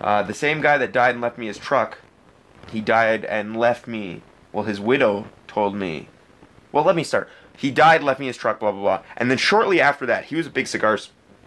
[0.00, 1.98] Uh, the same guy that died and left me his truck,
[2.74, 4.20] he died and left me.
[4.52, 6.08] Well, his widow told me.
[6.72, 7.28] Well, let me start.
[7.56, 10.36] He died, left me his truck, blah blah blah, and then shortly after that, he
[10.36, 10.98] was a big cigar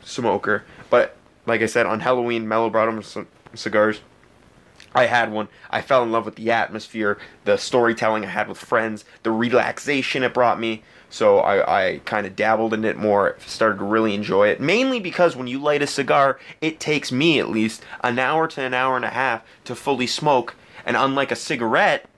[0.04, 0.64] smoker.
[0.90, 4.02] But like I said, on Halloween, Mello brought him some cigars.
[4.96, 5.50] I had one.
[5.70, 10.24] I fell in love with the atmosphere, the storytelling I had with friends, the relaxation
[10.24, 10.84] it brought me.
[11.10, 14.60] So I, I kind of dabbled in it more, started to really enjoy it.
[14.60, 18.62] Mainly because when you light a cigar, it takes me at least an hour to
[18.62, 20.56] an hour and a half to fully smoke.
[20.88, 22.10] And unlike a cigarette,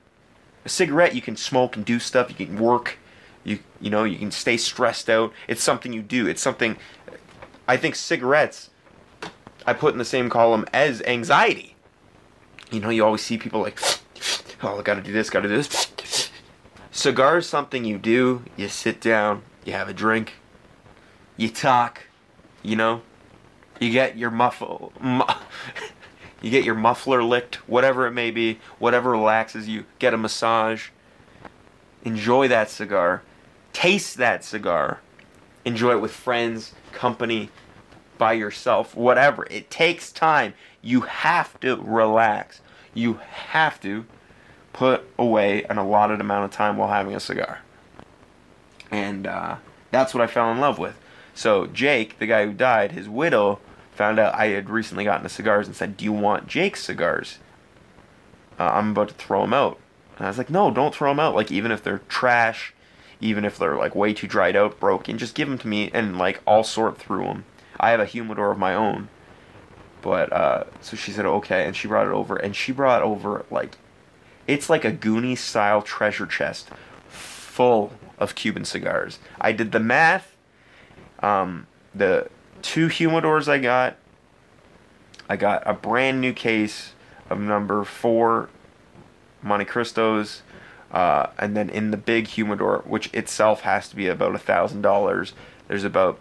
[0.63, 2.97] a cigarette you can smoke and do stuff, you can work,
[3.43, 5.33] you you know, you can stay stressed out.
[5.49, 6.25] It's something you do.
[6.25, 6.77] It's something
[7.67, 8.69] I think cigarettes
[9.67, 11.75] I put in the same column as anxiety
[12.71, 13.79] you know, you always see people like,
[14.61, 16.29] oh, I gotta do this, gotta do this.
[16.91, 18.43] Cigar is something you do.
[18.57, 20.33] You sit down, you have a drink,
[21.37, 22.03] you talk,
[22.61, 23.01] you know,
[23.79, 25.23] you get your muffle, mu-
[26.41, 29.85] you get your muffler licked, whatever it may be, whatever relaxes you.
[29.99, 30.89] Get a massage.
[32.03, 33.23] Enjoy that cigar.
[33.73, 34.99] Taste that cigar.
[35.65, 37.49] Enjoy it with friends, company,
[38.17, 39.47] by yourself, whatever.
[39.49, 40.53] It takes time.
[40.81, 42.61] You have to relax.
[42.93, 44.05] You have to
[44.73, 47.59] put away an allotted amount of time while having a cigar.
[48.91, 49.57] And uh,
[49.91, 50.97] that's what I fell in love with.
[51.33, 53.59] So Jake, the guy who died, his widow
[53.99, 57.37] found out I had recently gotten the cigars and said, "Do you want Jake's cigars?
[58.57, 59.77] Uh, I'm about to throw them out."
[60.17, 61.35] And I was like, "No, don't throw them out.
[61.35, 62.73] Like even if they're trash,
[63.19, 66.17] even if they're like way too dried out, broken, just give them to me and
[66.17, 67.43] like I'll sort through them."
[67.77, 69.09] I have a humidor of my own.
[70.01, 73.45] But uh, so she said okay, and she brought it over, and she brought over
[73.51, 73.75] like
[74.47, 76.69] it's like a Goonie style treasure chest
[77.09, 79.19] full of Cuban cigars.
[79.41, 80.37] I did the math.
[81.21, 82.29] Um, the
[82.61, 83.97] two humidors I got,
[85.27, 86.93] I got a brand new case
[87.29, 88.49] of number four
[89.43, 90.41] Montecristos,
[90.91, 94.81] uh, and then in the big humidor, which itself has to be about a thousand
[94.81, 95.33] dollars,
[95.67, 96.19] there's about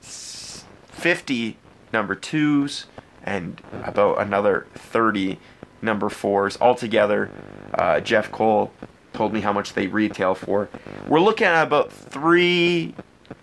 [0.00, 1.56] 50
[1.92, 2.86] number twos
[3.22, 5.38] and about another 30
[5.80, 7.30] number fours altogether.
[7.72, 8.72] Uh, Jeff Cole
[9.12, 10.68] told me how much they retail for.
[11.08, 12.94] We're looking at about three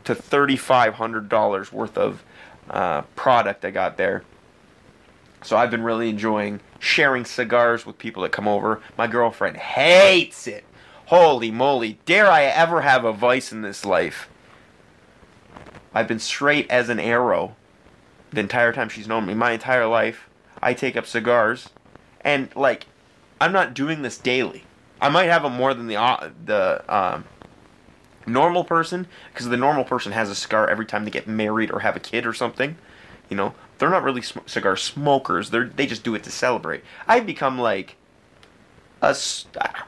[0.03, 2.23] to thirty-five hundred dollars worth of
[2.69, 4.23] uh, product I got there.
[5.43, 8.81] So I've been really enjoying sharing cigars with people that come over.
[8.97, 10.63] My girlfriend hates it.
[11.07, 11.99] Holy moly!
[12.05, 14.29] Dare I ever have a vice in this life?
[15.93, 17.55] I've been straight as an arrow
[18.31, 19.33] the entire time she's known me.
[19.33, 20.29] My entire life,
[20.61, 21.69] I take up cigars,
[22.21, 22.85] and like,
[23.41, 24.63] I'm not doing this daily.
[25.01, 27.25] I might have them more than the uh, the um,
[28.25, 31.79] normal person, because the normal person has a cigar every time they get married or
[31.79, 32.77] have a kid or something.
[33.29, 35.49] You know, they're not really sm- cigar smokers.
[35.49, 36.83] They they just do it to celebrate.
[37.07, 37.95] I've become like
[39.01, 39.15] a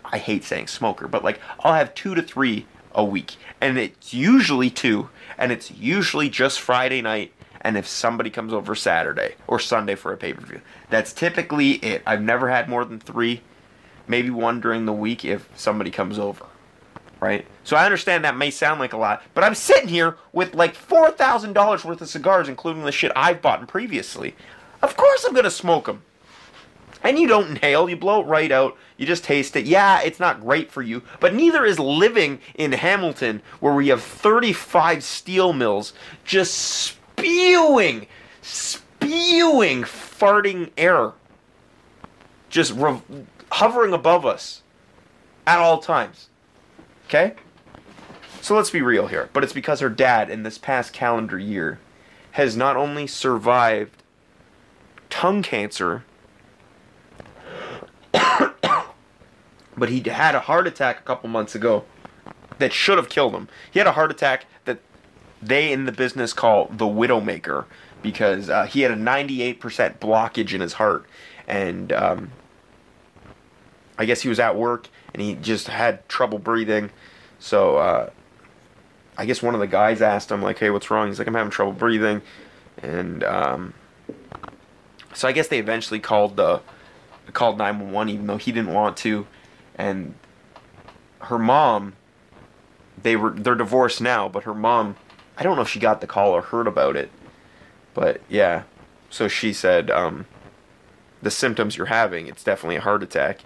[0.05, 2.65] I hate saying smoker, but like I'll have two to three
[2.95, 7.33] a week, and it's usually two, and it's usually just Friday night.
[7.61, 11.73] And if somebody comes over Saturday or Sunday for a pay per view, that's typically
[11.73, 12.03] it.
[12.05, 13.41] I've never had more than three,
[14.07, 16.45] maybe one during the week if somebody comes over,
[17.23, 17.47] right?
[17.63, 20.75] So I understand that may sound like a lot, but I'm sitting here with like
[20.75, 24.35] four thousand dollars worth of cigars, including the shit I've bought previously.
[24.81, 26.03] Of course, I'm gonna smoke them.
[27.01, 29.65] And you don't inhale, you blow it right out, you just taste it.
[29.65, 34.01] Yeah, it's not great for you, but neither is living in Hamilton where we have
[34.03, 38.07] 35 steel mills just spewing,
[38.41, 41.11] spewing, farting air.
[42.49, 43.01] Just re-
[43.51, 44.61] hovering above us
[45.45, 46.29] at all times.
[47.13, 47.35] Okay?
[48.41, 49.29] So let's be real here.
[49.33, 51.79] But it's because her dad, in this past calendar year,
[52.31, 54.01] has not only survived
[55.11, 56.03] tongue cancer
[59.77, 61.83] but he had a heart attack a couple months ago
[62.57, 63.47] that should have killed him.
[63.71, 64.79] He had a heart attack that
[65.41, 67.65] they in the business call the widowmaker
[68.01, 69.59] because uh, he had a 98%
[69.99, 71.05] blockage in his heart.
[71.47, 72.31] And um,
[73.97, 76.89] I guess he was at work and he just had trouble breathing.
[77.39, 78.09] So uh,
[79.17, 81.07] I guess one of the guys asked him, like, hey, what's wrong?
[81.07, 82.21] He's like, I'm having trouble breathing.
[82.81, 83.73] And um,
[85.13, 86.61] So I guess they eventually called the
[87.31, 89.25] called 911 even though he didn't want to
[89.75, 90.13] and
[91.19, 91.93] her mom
[93.01, 94.95] they were they're divorced now, but her mom
[95.37, 97.09] I don't know if she got the call or heard about it.
[97.93, 98.63] But yeah.
[99.09, 100.25] So she said um
[101.21, 103.39] the symptoms you're having, it's definitely a heart attack.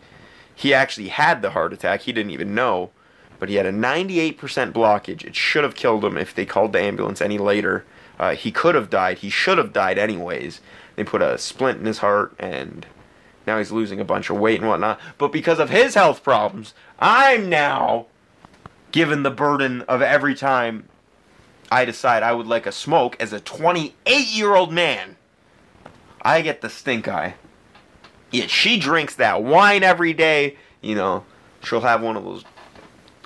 [0.58, 2.02] He actually had the heart attack.
[2.02, 2.90] He didn't even know,
[3.38, 4.36] but he had a 98%
[4.72, 5.24] blockage.
[5.24, 7.86] It should have killed him if they called the ambulance any later.
[8.18, 9.20] Uh, he could have died.
[9.20, 10.60] He should have died anyways.
[10.96, 12.88] They put a splint in his heart, and
[13.46, 15.00] now he's losing a bunch of weight and whatnot.
[15.20, 18.08] But because of his health problems, I'm now
[18.92, 20.90] given the burden of every time
[21.72, 25.18] I decide I would like a smoke as a 28 year old man.
[26.24, 27.36] I get the stink eye.
[28.32, 30.58] Yet she drinks that wine every day.
[30.82, 31.26] You know,
[31.64, 32.44] she'll have one of those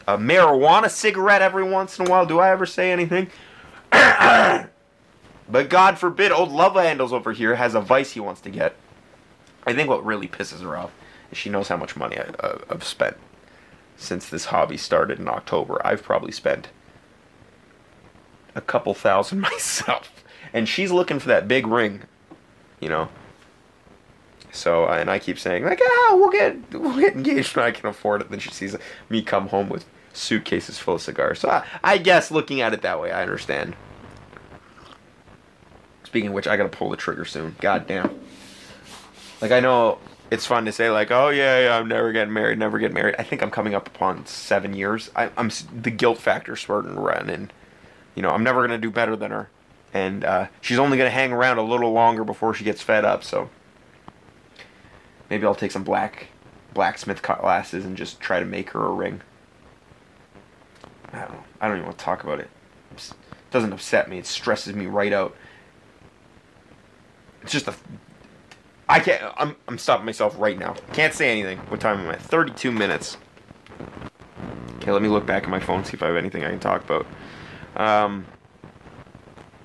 [0.07, 2.25] a marijuana cigarette every once in a while.
[2.25, 3.29] Do I ever say anything?
[3.91, 4.69] but
[5.69, 8.75] God forbid, old love handles over here has a vice he wants to get.
[9.65, 10.91] I think what really pisses her off
[11.31, 13.17] is she knows how much money I, uh, I've spent
[13.95, 15.79] since this hobby started in October.
[15.85, 16.69] I've probably spent
[18.55, 22.01] a couple thousand myself, and she's looking for that big ring,
[22.79, 23.09] you know.
[24.51, 27.87] So and I keep saying like, ah, we'll get we'll get engaged when I can
[27.87, 28.29] afford it.
[28.29, 28.75] Then she sees
[29.09, 31.39] me come home with suitcases full of cigars.
[31.39, 33.75] So I, I guess looking at it that way, I understand.
[36.03, 37.55] Speaking of which, I gotta pull the trigger soon.
[37.61, 38.19] God damn.
[39.41, 42.59] Like I know it's fun to say like, oh yeah, yeah, I'm never getting married,
[42.59, 43.15] never getting married.
[43.17, 45.09] I think I'm coming up upon seven years.
[45.15, 47.53] I, am the guilt factor starting to run, and
[48.15, 49.49] you know I'm never gonna do better than her,
[49.93, 53.23] and uh, she's only gonna hang around a little longer before she gets fed up.
[53.23, 53.49] So
[55.31, 56.27] Maybe I'll take some black
[56.73, 59.21] blacksmith glasses and just try to make her a ring.
[61.13, 61.43] I don't know.
[61.61, 62.49] I don't even want to talk about it.
[62.91, 63.13] It
[63.49, 64.17] doesn't upset me.
[64.17, 65.33] It stresses me right out.
[67.43, 67.73] It's just a.
[68.89, 69.23] I can't.
[69.37, 69.55] I'm.
[69.69, 70.75] I'm stopping myself right now.
[70.91, 71.59] Can't say anything.
[71.69, 72.17] What time am I?
[72.17, 73.15] 32 minutes.
[74.75, 76.59] Okay, let me look back at my phone see if I have anything I can
[76.59, 77.05] talk about.
[77.77, 78.25] Um.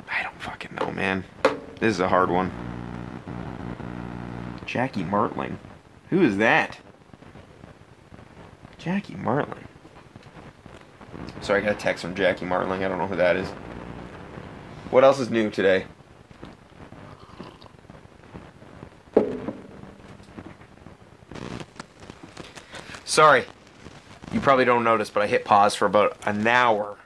[0.08, 1.24] I don't fucking know, man.
[1.80, 2.52] This is a hard one.
[4.66, 5.58] Jackie Martling.
[6.10, 6.78] Who is that?
[8.78, 9.66] Jackie Martling.
[11.40, 12.84] Sorry, I got a text from Jackie Martling.
[12.84, 13.48] I don't know who that is.
[14.90, 15.86] What else is new today?
[23.04, 23.44] Sorry.
[24.32, 26.98] You probably don't notice, but I hit pause for about an hour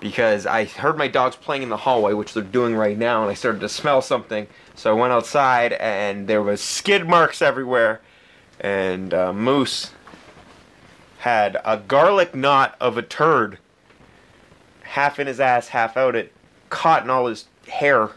[0.00, 3.30] because I heard my dogs playing in the hallway, which they're doing right now, and
[3.30, 4.46] I started to smell something.
[4.74, 8.00] So I went outside, and there was skid marks everywhere,
[8.60, 9.92] and uh, Moose
[11.18, 13.58] had a garlic knot of a turd,
[14.82, 16.32] half in his ass, half out it,
[16.70, 18.10] caught in all his hair.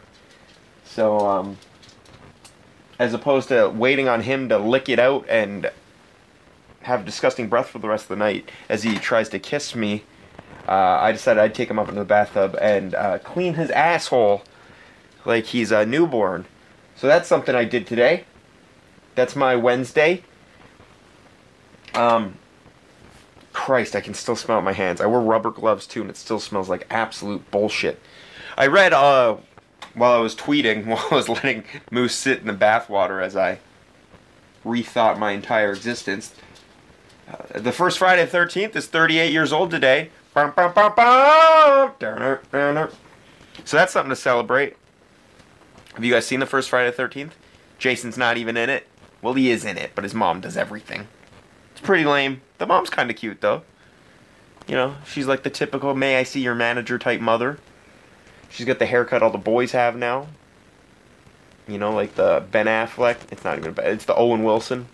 [0.86, 1.58] So, um,
[3.00, 5.72] as opposed to waiting on him to lick it out and
[6.82, 10.04] have disgusting breath for the rest of the night as he tries to kiss me
[10.68, 14.44] uh, I decided I'd take him up into the bathtub and uh, clean his asshole
[15.26, 16.46] like he's a newborn.
[16.96, 18.26] So that's something I did today.
[19.16, 20.24] That's my Wednesday.
[21.94, 22.38] Um,
[23.54, 25.02] Christ, I can still smell it my hands.
[25.02, 28.00] I wear rubber gloves too, and it still smells like absolute bullshit.
[28.58, 29.38] I read uh,
[29.94, 33.60] while I was tweeting, while I was letting Moose sit in the bathwater as I
[34.64, 36.34] rethought my entire existence.
[37.28, 40.10] Uh, the first Friday the 13th is 38 years old today.
[40.34, 40.54] So
[43.78, 44.78] that's something to celebrate.
[45.94, 47.32] Have you guys seen the first Friday the 13th?
[47.78, 48.88] Jason's not even in it.
[49.22, 51.08] Well, he is in it, but his mom does everything.
[51.72, 52.42] It's pretty lame.
[52.60, 53.64] The mom's kind of cute, though.
[54.68, 57.60] You know, she's like the typical may I see your manager type mother.
[58.50, 60.28] She's got the haircut all the boys have now.
[61.68, 63.18] You know, like the Ben Affleck.
[63.32, 63.76] It's not even.
[63.80, 64.88] It's the Owen Wilson.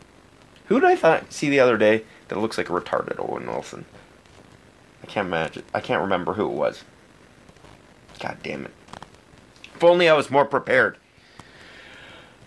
[0.65, 3.85] Who did I see the other day that looks like a retarded Owen Wilson?
[5.07, 5.63] I can't imagine.
[5.73, 6.83] I can't remember who it was.
[8.19, 8.71] God damn it.
[9.73, 10.97] If only I was more prepared.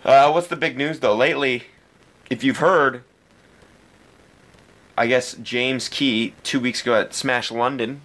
[0.04, 1.14] Uh, what's the big news though?
[1.16, 1.64] Lately,
[2.28, 3.02] if you've heard,
[4.96, 8.02] I guess James Key two weeks ago at Smash London,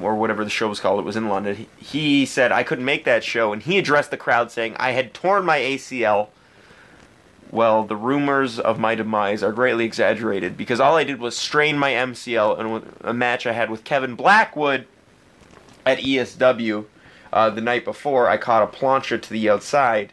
[0.00, 1.66] or whatever the show was called, it was in London.
[1.76, 5.12] He said I couldn't make that show, and he addressed the crowd saying I had
[5.12, 6.28] torn my ACL
[7.52, 11.78] well, the rumors of my demise are greatly exaggerated because all I did was strain
[11.78, 14.86] my MCL in a match I had with Kevin Blackwood
[15.84, 16.84] at ESW
[17.32, 18.28] uh, the night before.
[18.28, 20.12] I caught a plancha to the outside,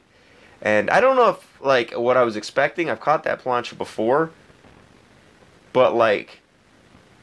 [0.62, 2.90] and I don't know if like what I was expecting.
[2.90, 4.32] I've caught that plancha before,
[5.74, 6.42] but like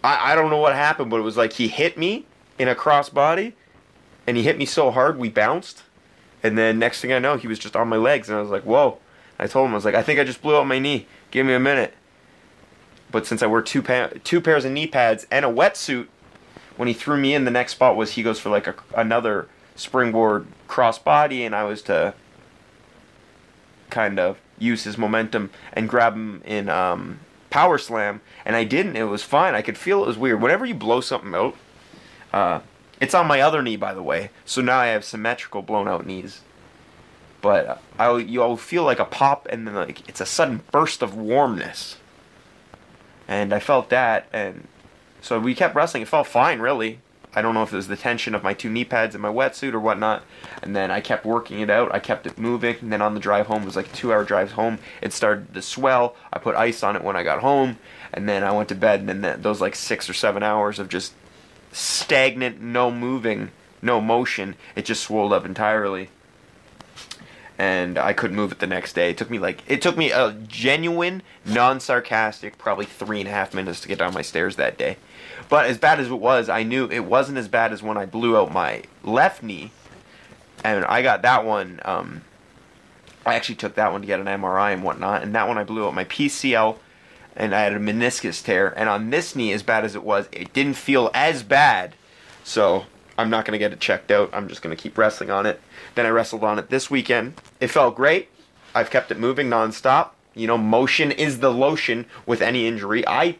[0.05, 2.75] I, I don't know what happened, but it was like he hit me in a
[2.77, 3.55] crossbody,
[4.29, 5.83] and he hit me so hard we bounced
[6.45, 8.51] And then next thing I know, he was just on my legs, and I was
[8.51, 8.99] like, "Whoa!"
[9.39, 11.07] I told him, I was like, "I think I just blew out my knee.
[11.31, 11.95] Give me a minute."
[13.11, 16.09] But since I wear two pa- two pairs of knee pads and a wetsuit,
[16.77, 19.49] when he threw me in, the next spot was he goes for like a, another
[19.77, 22.15] springboard crossbody, and I was to
[23.91, 27.21] kind of use his momentum and grab him in um,
[27.51, 28.97] power slam, and I didn't.
[28.97, 29.55] It was fine.
[29.55, 30.43] I could feel it was weird.
[30.43, 31.57] Whenever you blow something out,
[32.33, 32.61] uh,
[33.01, 34.31] it's on my other knee, by the way.
[34.45, 36.41] So now I have symmetrical blown out knees.
[37.45, 41.15] But I you'll feel like a pop, and then like it's a sudden burst of
[41.15, 41.99] warmness.
[43.29, 44.67] And I felt that, and
[45.21, 46.03] so we kept wrestling.
[46.03, 47.01] It felt fine, really.
[47.35, 49.29] I don't know if it was the tension of my two knee pads and my
[49.29, 50.23] wetsuit or whatnot.
[50.63, 51.95] And then I kept working it out.
[51.95, 52.77] I kept it moving.
[52.81, 54.79] And then on the drive home, it was like a two hour drive home.
[55.03, 56.17] It started to swell.
[56.33, 57.79] I put ice on it when I got home.
[58.13, 59.01] And then I went to bed.
[59.01, 61.13] And then those like six or seven hours of just
[61.73, 63.51] stagnant, no moving,
[63.83, 66.09] no motion, it just swelled up entirely.
[67.57, 69.11] And I couldn't move it the next day.
[69.11, 73.55] It took me like it took me a genuine, non-sarcastic, probably three and a half
[73.55, 74.97] minutes to get down my stairs that day.
[75.49, 78.07] But as bad as it was, I knew it wasn't as bad as when I
[78.07, 79.71] blew out my left knee,
[80.65, 81.81] and I got that one.
[81.85, 82.23] Um,
[83.27, 85.65] I actually took that one to get an MRI and whatnot, and that one I
[85.65, 86.77] blew out my PCL,
[87.37, 88.69] and I had a meniscus tear.
[88.77, 91.95] And on this knee, as bad as it was, it didn't feel as bad.
[92.43, 92.87] So
[93.17, 94.31] I'm not gonna get it checked out.
[94.33, 95.61] I'm just gonna keep wrestling on it.
[95.95, 97.41] Then I wrestled on it this weekend.
[97.61, 98.29] It felt great.
[98.75, 100.11] I've kept it moving nonstop.
[100.35, 103.07] You know, motion is the lotion with any injury.
[103.07, 103.37] I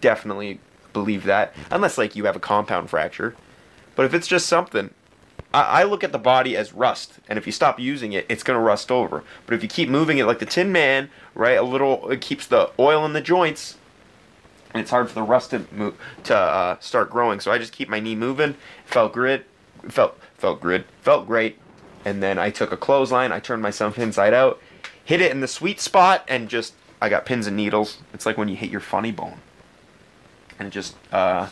[0.00, 0.60] definitely
[0.92, 3.36] believe that, unless like you have a compound fracture.
[3.94, 4.90] But if it's just something,
[5.52, 8.42] I, I look at the body as rust, and if you stop using it, it's
[8.42, 9.24] gonna rust over.
[9.44, 12.46] But if you keep moving it like the Tin Man, right, a little, it keeps
[12.46, 13.76] the oil in the joints,
[14.74, 17.40] it's hard for the rust to move to uh, start growing.
[17.40, 18.56] So I just keep my knee moving.
[18.84, 19.44] Felt grid,
[19.88, 21.58] felt felt grid, felt great.
[22.04, 23.32] And then I took a clothesline.
[23.32, 24.60] I turned myself inside out,
[25.04, 27.98] hit it in the sweet spot, and just I got pins and needles.
[28.12, 29.40] It's like when you hit your funny bone
[30.58, 31.48] and just uh,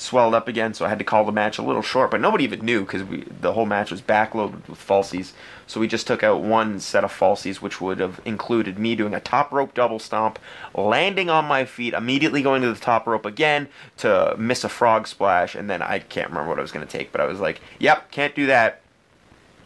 [0.00, 0.74] swelled up again.
[0.74, 3.02] So I had to call the match a little short, but nobody even knew because
[3.40, 5.32] the whole match was backloaded with falsies.
[5.66, 9.14] So we just took out one set of falsies, which would have included me doing
[9.14, 10.38] a top rope double stomp,
[10.74, 13.68] landing on my feet, immediately going to the top rope again
[13.98, 16.92] to miss a frog splash, and then I can't remember what I was going to
[16.98, 18.80] take, but I was like, "Yep, can't do that."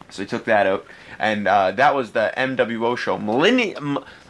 [0.09, 0.85] So we took that out,
[1.19, 3.75] and uh, that was the MWO show, Millenni-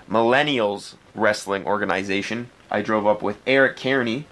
[0.09, 2.49] Millennials Wrestling Organization.
[2.69, 4.27] I drove up with Eric Kearney,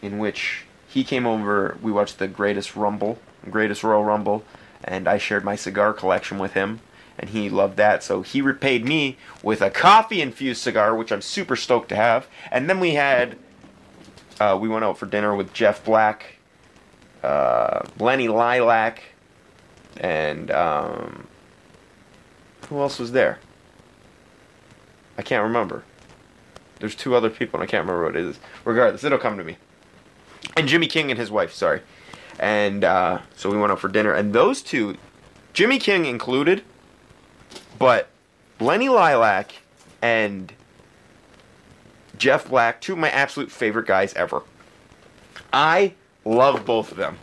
[0.00, 1.76] in which he came over.
[1.82, 3.18] We watched the Greatest Rumble,
[3.48, 4.42] Greatest Royal Rumble,
[4.82, 6.80] and I shared my cigar collection with him,
[7.18, 8.02] and he loved that.
[8.02, 12.26] So he repaid me with a coffee infused cigar, which I'm super stoked to have.
[12.50, 13.36] And then we had,
[14.40, 16.38] uh, we went out for dinner with Jeff Black,
[17.22, 19.02] uh, Lenny Lilac,
[19.98, 21.26] and um,
[22.68, 23.40] who else was there?
[25.18, 25.84] I can't remember.
[26.80, 28.38] There's two other people, and I can't remember what it is.
[28.64, 29.58] Regardless, it'll come to me
[30.56, 31.52] and Jimmy King and his wife.
[31.52, 31.82] Sorry,
[32.38, 34.96] and uh, so we went out for dinner, and those two,
[35.52, 36.62] Jimmy King included,
[37.78, 38.08] but
[38.60, 39.54] Lenny Lilac
[40.02, 40.52] and
[42.16, 44.42] Jeff Black, two of my absolute favorite guys ever.
[45.52, 47.18] I love both of them.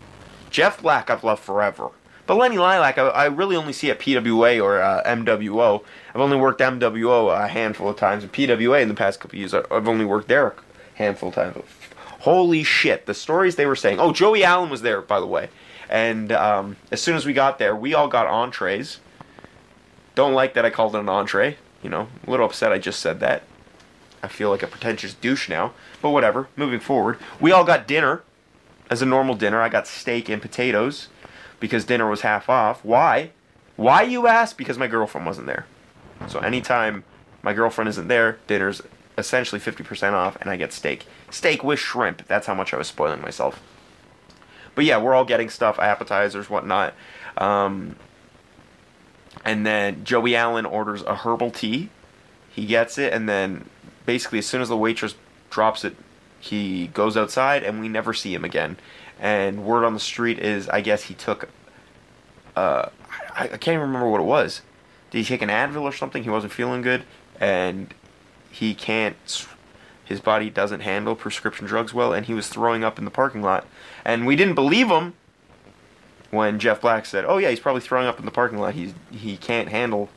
[0.49, 1.89] Jeff Black, I've loved forever.
[2.28, 5.84] But Lenny Lilac, I, I really only see at PWA or uh, MWO.
[6.13, 9.53] I've only worked MWO a handful of times, and PWA in the past couple years,
[9.53, 10.53] I've only worked there a
[10.95, 11.57] handful of times.
[12.26, 13.99] Holy shit, the stories they were saying.
[13.99, 15.49] Oh, Joey Allen was there, by the way.
[15.88, 18.97] And um, as soon as we got there, we all got entrees.
[20.15, 21.57] Don't like that I called it an entree.
[21.84, 23.43] You know, a little upset I just said that.
[24.23, 25.73] I feel like a pretentious douche now.
[26.01, 27.19] But whatever, moving forward.
[27.39, 28.23] We all got dinner
[28.89, 29.61] as a normal dinner.
[29.61, 31.09] I got steak and potatoes
[31.59, 32.84] because dinner was half off.
[32.84, 33.34] Why?
[33.76, 34.57] Why, you ask?
[34.57, 35.67] Because my girlfriend wasn't there.
[36.28, 37.03] So anytime
[37.43, 38.82] my girlfriend isn't there, dinner's
[39.15, 41.05] essentially 50% off, and I get steak.
[41.30, 42.28] Steak with shrimp.
[42.28, 43.61] That's how much I was spoiling myself.
[44.76, 46.93] But yeah, we're all getting stuff, appetizers, whatnot.
[47.38, 47.95] Um,
[49.43, 51.89] and then Joey Allen orders a herbal tea.
[52.49, 53.69] He gets it, and then
[54.05, 55.15] basically, as soon as the waitress
[55.49, 55.95] drops it,
[56.39, 58.78] he goes outside, and we never see him again.
[59.19, 61.49] And word on the street is, I guess he took.
[62.55, 62.89] Uh,
[63.34, 64.61] I, I can't even remember what it was.
[65.11, 66.23] Did he take an Advil or something?
[66.23, 67.03] He wasn't feeling good,
[67.39, 67.93] and
[68.51, 69.15] he can't
[70.06, 73.41] his body doesn't handle prescription drugs well and he was throwing up in the parking
[73.41, 73.68] lot.
[74.06, 75.14] And we didn't believe him
[76.32, 78.76] when Jeff Black said oh yeah he's probably throwing up in the parking lot.
[78.76, 80.10] He's he can't handle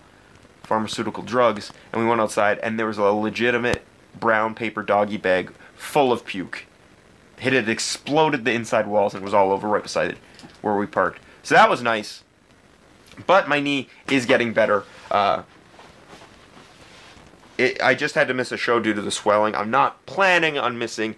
[0.62, 1.72] pharmaceutical drugs.
[1.92, 3.82] And we went outside and there was a legitimate
[4.20, 6.66] brown paper doggy bag full of puke.
[7.42, 10.18] It had exploded the inside walls and it was all over right beside it
[10.60, 11.20] where we parked.
[11.42, 12.22] So that was nice.
[13.26, 14.84] But my knee is getting better.
[15.10, 15.42] Uh,
[17.58, 19.54] it, I just had to miss a show due to the swelling.
[19.54, 21.16] I'm not planning on missing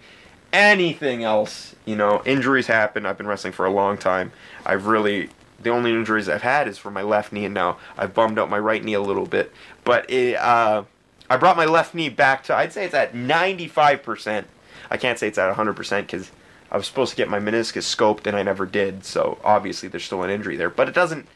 [0.51, 1.75] anything else.
[1.85, 3.05] You know, injuries happen.
[3.05, 4.33] I've been wrestling for a long time.
[4.65, 5.29] I've really
[5.61, 8.49] the only injuries I've had is for my left knee, and now I've bummed out
[8.49, 9.53] my right knee a little bit.
[9.83, 10.83] But it, uh,
[11.29, 14.45] I brought my left knee back to I'd say it's at 95%.
[14.89, 16.31] I can't say it's at 100% because
[16.71, 19.05] I was supposed to get my meniscus scoped and I never did.
[19.05, 21.27] So obviously there's still an injury there, but it doesn't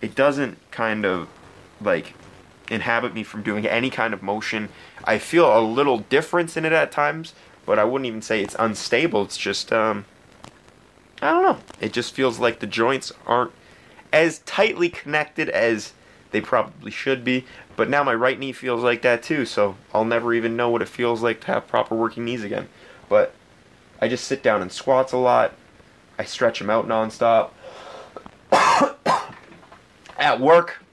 [0.00, 1.28] it doesn't kind of
[1.80, 2.14] like
[2.68, 4.68] inhabit me from doing any kind of motion.
[5.04, 7.34] I feel a little difference in it at times,
[7.66, 9.22] but I wouldn't even say it's unstable.
[9.22, 10.06] It's just um
[11.22, 11.58] I don't know.
[11.80, 13.52] It just feels like the joints aren't
[14.12, 15.92] as tightly connected as
[16.30, 17.44] they probably should be.
[17.76, 20.82] But now my right knee feels like that too, so I'll never even know what
[20.82, 22.68] it feels like to have proper working knees again.
[23.08, 23.34] But
[24.00, 25.54] I just sit down and squats a lot.
[26.18, 27.50] I stretch them out nonstop.
[30.18, 30.83] At work,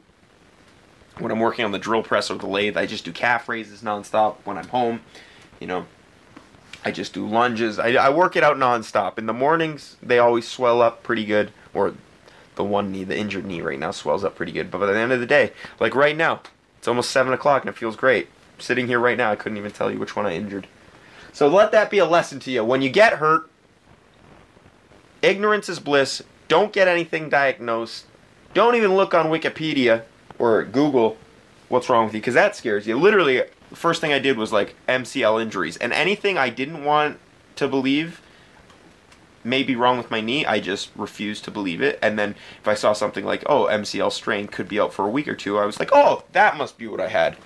[1.21, 3.81] when I'm working on the drill press or the lathe, I just do calf raises
[3.81, 4.37] nonstop.
[4.43, 5.01] When I'm home,
[5.59, 5.85] you know,
[6.83, 7.77] I just do lunges.
[7.77, 9.17] I, I work it out nonstop.
[9.17, 11.93] In the mornings, they always swell up pretty good, or
[12.55, 14.71] the one knee, the injured knee right now, swells up pretty good.
[14.71, 16.41] But by the end of the day, like right now,
[16.77, 18.27] it's almost 7 o'clock and it feels great.
[18.57, 20.67] Sitting here right now, I couldn't even tell you which one I injured.
[21.31, 22.63] So let that be a lesson to you.
[22.63, 23.49] When you get hurt,
[25.21, 26.23] ignorance is bliss.
[26.47, 28.05] Don't get anything diagnosed.
[28.53, 30.03] Don't even look on Wikipedia
[30.41, 31.17] or Google
[31.69, 32.97] what's wrong with you because that scares you.
[32.97, 35.77] Literally, the first thing I did was like MCL injuries.
[35.77, 37.19] And anything I didn't want
[37.57, 38.21] to believe
[39.43, 41.99] may be wrong with my knee, I just refused to believe it.
[42.01, 45.09] And then if I saw something like, oh, MCL strain could be out for a
[45.09, 47.37] week or two, I was like, oh, that must be what I had.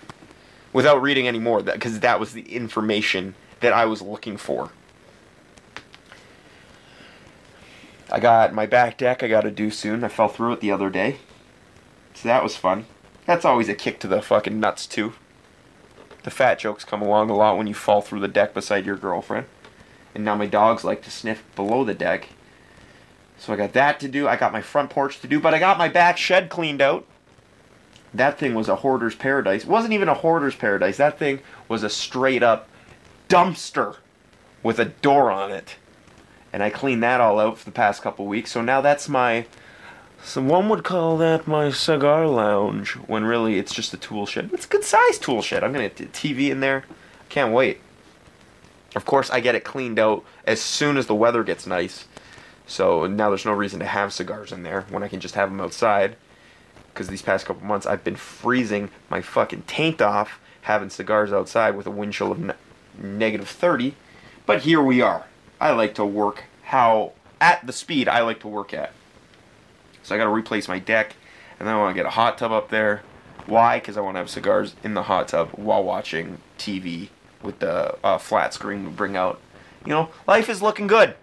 [0.74, 4.72] Without reading any more, because that was the information that I was looking for.
[8.12, 10.04] I got my back deck I got to do soon.
[10.04, 11.18] I fell through it the other day.
[12.16, 12.86] So that was fun.
[13.26, 15.14] That's always a kick to the fucking nuts, too.
[16.24, 18.96] The fat jokes come along a lot when you fall through the deck beside your
[18.96, 19.46] girlfriend.
[20.16, 22.30] And now my dogs like to sniff below the deck.
[23.38, 24.28] So I got that to do.
[24.28, 27.06] I got my front porch to do, but I got my back shed cleaned out.
[28.14, 29.64] That thing was a hoarder's paradise.
[29.64, 30.98] It wasn't even a hoarder's paradise.
[30.98, 32.70] That thing was a straight up
[33.28, 33.98] dumpster
[34.64, 35.76] with a door on it.
[36.54, 38.52] And I cleaned that all out for the past couple weeks.
[38.52, 39.46] So now that's my.
[40.26, 44.50] So one would call that my cigar lounge, when really it's just a tool shed.
[44.54, 45.64] It's a good sized tool shed.
[45.64, 46.84] I'm gonna get TV in there.
[46.90, 47.80] I can't wait.
[48.96, 52.06] Of course, I get it cleaned out as soon as the weather gets nice.
[52.66, 55.52] So now there's no reason to have cigars in there when I can just have
[55.52, 56.16] them outside.
[56.92, 61.78] Because these past couple months I've been freezing my fucking taint off having cigars outside
[61.78, 62.56] with a wind chill of
[62.98, 63.94] negative 30.
[64.48, 65.28] But here we are.
[65.62, 68.92] I like to work how, at the speed I like to work at.
[70.06, 71.16] So I gotta replace my deck,
[71.60, 73.02] and then I wanna get a hot tub up there.
[73.48, 73.80] Why?
[73.80, 77.10] Because I wanna have cigars in the hot tub while watching TV
[77.42, 79.42] with the uh, flat screen we bring out.
[79.84, 81.16] You know, life is looking good.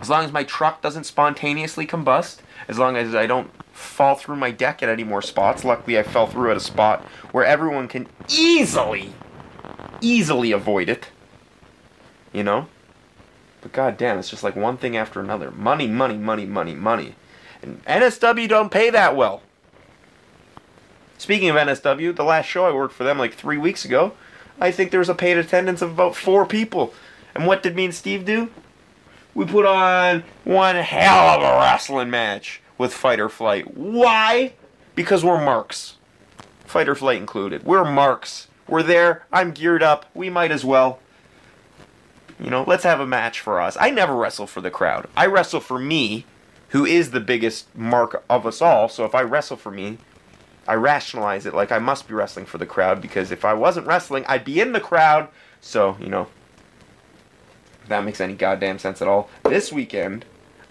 [0.00, 4.36] As long as my truck doesn't spontaneously combust, as long as I don't fall through
[4.36, 5.64] my deck at any more spots.
[5.64, 7.02] Luckily, I fell through at a spot
[7.32, 9.12] where everyone can easily
[10.02, 11.08] easily avoid it.
[12.32, 12.68] You know?
[13.62, 15.50] But goddamn, it's just like one thing after another.
[15.50, 17.14] Money, money, money, money, money.
[17.86, 19.42] NSW don't pay that well.
[21.18, 24.12] Speaking of NSW, the last show I worked for them like three weeks ago,
[24.60, 26.94] I think there was a paid attendance of about four people.
[27.34, 28.50] And what did me and Steve do?
[29.34, 33.76] We put on one hell of a wrestling match with Fight or Flight.
[33.76, 34.54] Why?
[34.94, 35.96] Because we're marks.
[36.64, 37.64] Fight or Flight included.
[37.64, 38.48] We're marks.
[38.66, 39.26] We're there.
[39.32, 40.06] I'm geared up.
[40.14, 41.00] We might as well.
[42.40, 43.76] You know, let's have a match for us.
[43.78, 45.06] I never wrestle for the crowd.
[45.16, 46.24] I wrestle for me,
[46.70, 48.88] who is the biggest mark of us all.
[48.88, 49.98] So if I wrestle for me,
[50.68, 53.86] I rationalize it like I must be wrestling for the crowd because if I wasn't
[53.86, 55.28] wrestling, I'd be in the crowd.
[55.60, 56.28] So, you know,
[57.82, 59.30] if that makes any goddamn sense at all.
[59.44, 60.24] This weekend,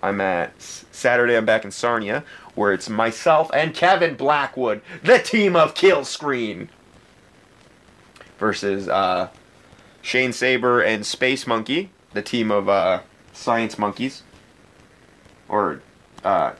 [0.03, 2.23] I'm at Saturday, I'm back in Sarnia,
[2.55, 6.69] where it's myself and Kevin Blackwood, the team of Kill Screen
[8.37, 9.29] versus uh,
[10.01, 13.01] Shane Saber and Space Monkey, the team of uh,
[13.33, 14.23] Science Monkeys.
[15.47, 15.81] Or,
[16.23, 16.53] uh,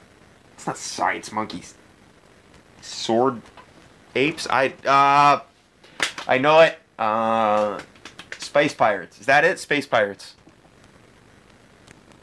[0.54, 1.74] it's not Science Monkeys.
[2.80, 3.42] Sword
[4.14, 4.46] Apes?
[4.48, 5.40] I, uh,
[6.28, 6.78] I know it.
[6.98, 7.80] Uh,
[8.38, 9.20] Space Pirates.
[9.20, 9.58] Is that it?
[9.58, 10.34] Space Pirates.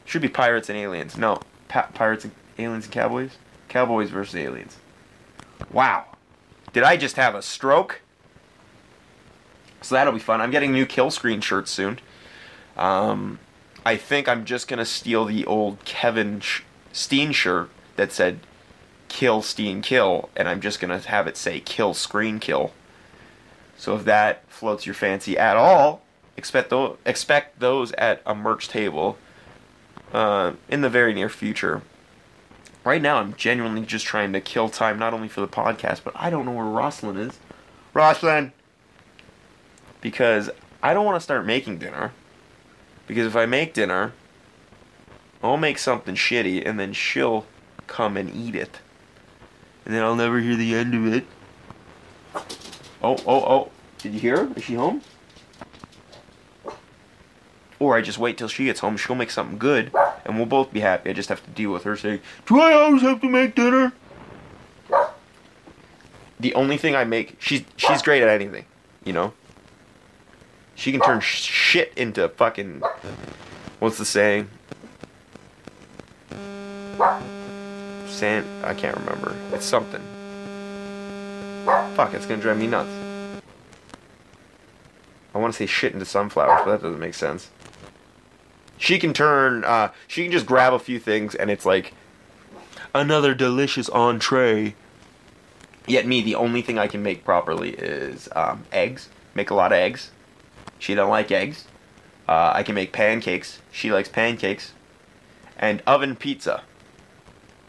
[0.04, 1.16] Should be Pirates and Aliens.
[1.16, 1.40] No.
[1.68, 3.36] Pa- Pirates and Aliens and Cowboys?
[3.68, 4.76] Cowboys versus Aliens.
[5.72, 6.06] Wow.
[6.72, 8.00] Did I just have a stroke?
[9.80, 10.40] So that'll be fun.
[10.40, 11.98] I'm getting new kill screen shirts soon.
[12.76, 13.38] Um,
[13.84, 16.62] I think I'm just gonna steal the old Kevin Sh-
[16.92, 18.40] Steen shirt that said
[19.08, 22.72] kill Steen kill, and I'm just gonna have it say kill screen kill.
[23.76, 26.02] So if that floats your fancy at all,
[26.36, 29.18] expect those expect those at a merch table
[30.12, 31.82] uh, in the very near future.
[32.84, 36.12] Right now, I'm genuinely just trying to kill time, not only for the podcast, but
[36.16, 37.38] I don't know where Roslyn is.
[37.94, 38.52] Roslyn,
[40.02, 40.50] because
[40.82, 42.12] I don't want to start making dinner.
[43.06, 44.12] Because if I make dinner,
[45.42, 47.46] I'll make something shitty, and then she'll
[47.86, 48.80] come and eat it,
[49.84, 51.26] and then I'll never hear the end of it.
[53.02, 53.70] Oh, oh, oh!
[53.98, 54.52] Did you hear her?
[54.56, 55.02] Is she home?
[57.78, 58.96] Or I just wait till she gets home.
[58.96, 59.92] She'll make something good,
[60.24, 61.10] and we'll both be happy.
[61.10, 63.92] I just have to deal with her saying, "Do I always have to make dinner?"
[66.40, 68.64] The only thing I make, she's she's great at anything,
[69.04, 69.34] you know.
[70.74, 72.82] She can turn sh- shit into fucking.
[73.78, 74.48] What's the saying?
[78.06, 78.46] Sand.
[78.64, 79.36] I can't remember.
[79.52, 80.02] It's something.
[81.64, 82.90] Fuck, it's gonna drive me nuts.
[85.34, 87.50] I want to say shit into sunflowers, but that doesn't make sense.
[88.78, 89.64] She can turn.
[89.64, 91.92] Uh, she can just grab a few things, and it's like
[92.94, 94.74] another delicious entree.
[95.86, 99.08] Yet me, the only thing I can make properly is um, eggs.
[99.34, 100.10] Make a lot of eggs.
[100.84, 101.64] She don't like eggs.
[102.28, 103.58] Uh, I can make pancakes.
[103.72, 104.72] She likes pancakes.
[105.58, 106.62] And oven pizza.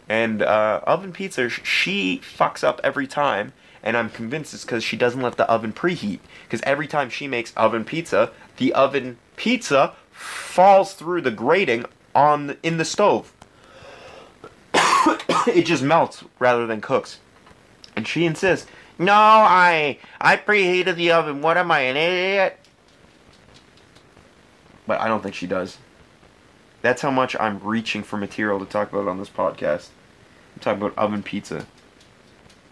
[0.09, 3.53] And uh, oven pizza, she fucks up every time.
[3.81, 6.19] And I'm convinced it's because she doesn't let the oven preheat.
[6.43, 12.57] Because every time she makes oven pizza, the oven pizza falls through the grating on
[12.63, 13.31] in the stove.
[14.73, 17.19] it just melts rather than cooks.
[17.95, 18.67] And she insists,
[18.99, 21.41] "No, I I preheated the oven.
[21.41, 22.59] What am I, an idiot?"
[24.87, 25.77] But I don't think she does.
[26.81, 29.89] That's how much I'm reaching for material to talk about on this podcast.
[30.55, 31.65] I'm talking about oven pizza.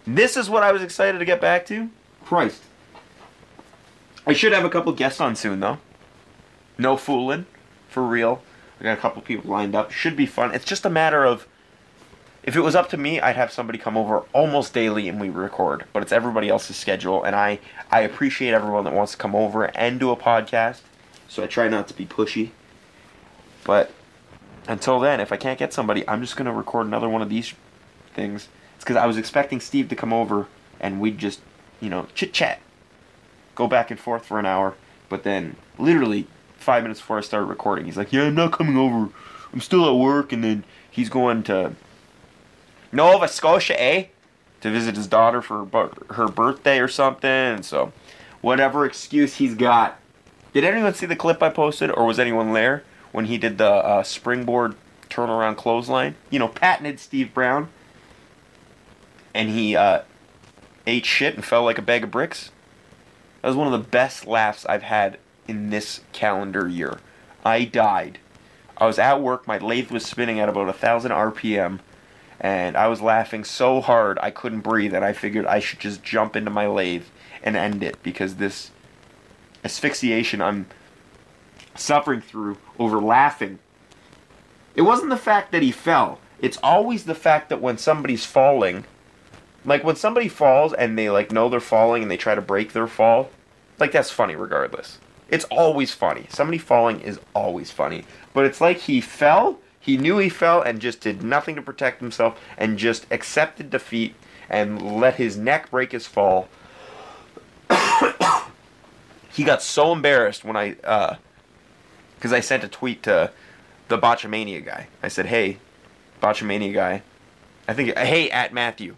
[0.06, 1.90] This is what I was excited to get back to.
[2.24, 2.62] Christ.
[4.26, 5.80] I should have a couple guests on soon though.
[6.78, 7.46] No fooling.
[7.90, 8.42] For real.
[8.80, 9.92] I got a couple people lined up.
[9.92, 10.54] Should be fun.
[10.54, 11.48] It's just a matter of
[12.44, 15.30] if it was up to me, I'd have somebody come over almost daily and we
[15.30, 15.86] record.
[15.94, 17.60] But it's everybody else's schedule and I
[17.92, 20.82] I appreciate everyone that wants to come over and do a podcast.
[21.34, 22.52] So I try not to be pushy.
[23.64, 23.92] But
[24.68, 27.30] until then, if I can't get somebody, I'm just going to record another one of
[27.30, 27.56] these
[28.14, 28.50] things.
[28.76, 30.46] It's because I was expecting Steve to come over
[30.80, 31.42] and we'd just,
[31.82, 32.60] you know, chit chat,
[33.56, 34.76] go back and forth for an hour.
[35.10, 38.78] But then, literally five minutes before I started recording, he's like, "Yeah, I'm not coming
[38.78, 39.10] over.
[39.52, 41.74] I'm still at work." And then he's going to
[42.92, 44.06] Nova Scotia, eh,
[44.62, 45.66] to visit his daughter for
[46.12, 47.64] her birthday or something.
[47.64, 47.92] So,
[48.42, 50.00] whatever excuse he's got.
[50.54, 53.70] Did anyone see the clip I posted, or was anyone there when he did the
[53.70, 54.76] uh, springboard
[55.10, 56.16] turnaround clothesline?
[56.30, 57.70] You know, patented Steve Brown
[59.34, 60.02] and he uh,
[60.86, 62.52] ate shit and fell like a bag of bricks.
[63.42, 67.00] That was one of the best laughs I've had in this calendar year.
[67.44, 68.20] I died.
[68.78, 71.80] I was at work, my lathe was spinning at about a thousand RPM,
[72.40, 76.04] and I was laughing so hard I couldn't breathe, and I figured I should just
[76.04, 77.06] jump into my lathe
[77.44, 78.72] and end it because this
[79.64, 80.68] asphyxiation I'm
[81.76, 83.60] suffering through over laughing.
[84.76, 86.20] It wasn't the fact that he fell.
[86.40, 88.86] It's always the fact that when somebody's falling,
[89.66, 92.74] like when somebody falls and they like know they're falling and they try to break
[92.74, 93.30] their fall,
[93.80, 95.00] like that's funny regardless.
[95.30, 96.28] It's always funny.
[96.30, 98.06] Somebody falling is always funny.
[98.34, 102.02] But it's like he fell, he knew he fell and just did nothing to protect
[102.02, 104.16] himself and just accepted defeat
[104.50, 106.50] and let his neck break his fall.
[109.34, 111.16] He got so embarrassed when I uh
[112.20, 113.32] cuz I sent a tweet to
[113.88, 114.88] the Botchamania guy.
[115.02, 115.58] I said, "Hey,
[116.22, 117.02] Botchamania guy,
[117.68, 118.96] I think hey at Maffew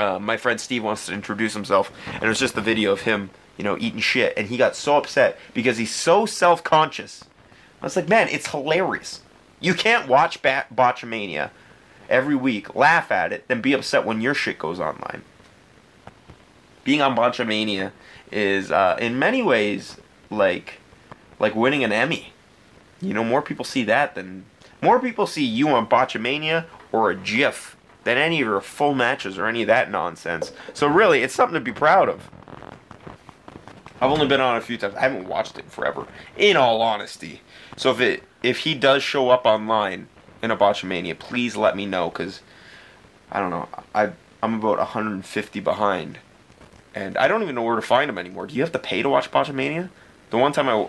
[0.00, 3.02] uh, my friend Steve wants to introduce himself, and it was just the video of
[3.02, 7.24] him, you know, eating shit, and he got so upset because he's so self-conscious.
[7.82, 9.20] I was like, man, it's hilarious.
[9.60, 11.50] You can't watch Bat- Botchamania
[12.08, 15.22] every week, laugh at it, then be upset when your shit goes online.
[16.82, 17.92] Being on Botchamania
[18.30, 19.96] is, uh, in many ways,
[20.30, 20.74] like,
[21.38, 22.32] like winning an Emmy.
[23.00, 24.44] You know, more people see that than
[24.82, 29.38] more people see you on Botchamania or a GIF than any of your full matches
[29.38, 30.52] or any of that nonsense.
[30.72, 32.30] So really, it's something to be proud of.
[34.00, 34.94] I've only been on a few times.
[34.94, 36.06] I haven't watched it forever.
[36.36, 37.42] In all honesty,
[37.76, 40.08] so if it if he does show up online
[40.42, 42.40] in a Botchamania, please let me know because
[43.30, 43.68] I don't know.
[43.94, 44.12] I
[44.42, 46.18] I'm about 150 behind,
[46.94, 48.46] and I don't even know where to find them anymore.
[48.46, 49.90] Do you have to pay to watch Botchamania?
[50.30, 50.88] The one time I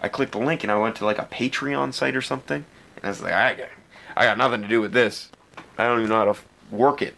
[0.00, 2.64] I clicked the link and I went to like a Patreon site or something,
[2.96, 3.68] and I was like, I got
[4.16, 5.30] I got nothing to do with this.
[5.78, 6.40] I don't even know how to
[6.70, 7.14] work it.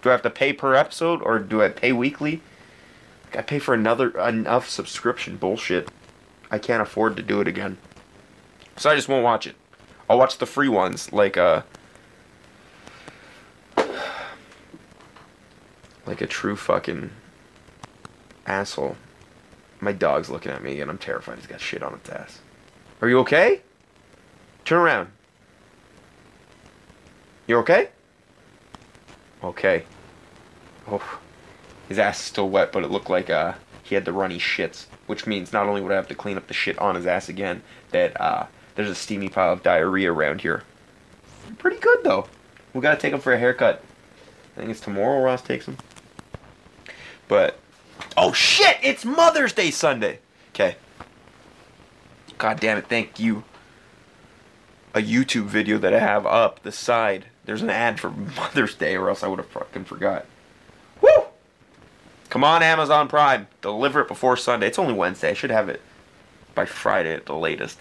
[0.00, 2.42] Do I have to pay per episode or do I pay weekly?
[3.34, 5.90] I pay for another enough subscription bullshit.
[6.50, 7.78] I can't afford to do it again.
[8.76, 9.56] So I just won't watch it.
[10.08, 11.62] I'll watch the free ones like uh
[16.06, 17.10] like a true fucking
[18.46, 18.96] asshole.
[19.80, 22.40] My dog's looking at me and I'm terrified he's got shit on its ass.
[23.00, 23.62] Are you okay?
[24.64, 25.08] Turn around.
[27.46, 27.88] You okay?
[29.42, 29.84] Okay.
[30.88, 31.18] Oh,
[31.88, 34.86] his ass is still wet, but it looked like uh, he had the runny shits,
[35.06, 37.28] which means not only would I have to clean up the shit on his ass
[37.28, 40.62] again, that uh, there's a steamy pile of diarrhea around here.
[41.58, 42.26] Pretty good though.
[42.72, 43.82] We gotta take him for a haircut.
[44.56, 45.76] I think it's tomorrow Ross takes him.
[47.28, 47.58] But
[48.16, 48.78] oh shit!
[48.82, 50.18] It's Mother's Day Sunday.
[50.50, 50.76] Okay.
[52.38, 52.88] God damn it!
[52.88, 53.44] Thank you.
[54.94, 57.26] A YouTube video that I have up the side.
[57.44, 60.26] There's an ad for Mother's Day, or else I would have fucking forgot.
[61.00, 61.24] Woo!
[62.28, 63.46] Come on, Amazon Prime.
[63.60, 64.66] Deliver it before Sunday.
[64.66, 65.30] It's only Wednesday.
[65.30, 65.80] I should have it
[66.54, 67.78] by Friday at the latest.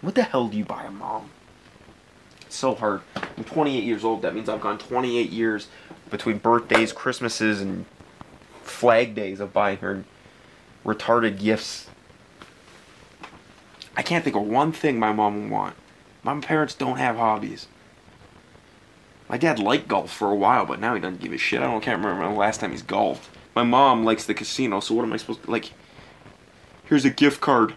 [0.00, 1.30] What the hell do you buy a mom?
[2.42, 3.00] It's so hard.
[3.16, 4.22] I'm 28 years old.
[4.22, 5.68] That means I've gone 28 years
[6.10, 7.86] between birthdays, Christmases, and
[8.66, 10.04] flag days of buying her
[10.84, 11.88] retarded gifts.
[13.96, 15.76] I can't think of one thing my mom would want.
[16.22, 17.66] My parents don't have hobbies.
[19.28, 21.60] My dad liked golf for a while, but now he doesn't give a shit.
[21.60, 23.28] I don't can't remember the last time he's golfed.
[23.54, 25.72] My mom likes the casino, so what am I supposed to like?
[26.84, 27.74] Here's a gift card.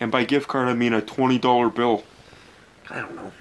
[0.00, 2.04] And by gift card, I mean a $20 bill.
[2.90, 3.32] I don't know.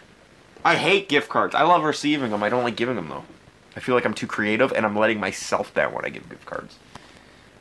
[0.63, 1.55] I hate gift cards.
[1.55, 2.43] I love receiving them.
[2.43, 3.23] I don't like giving them, though.
[3.77, 6.47] I feel like I'm too creative and I'm letting myself down when I give gift
[6.47, 6.79] cards.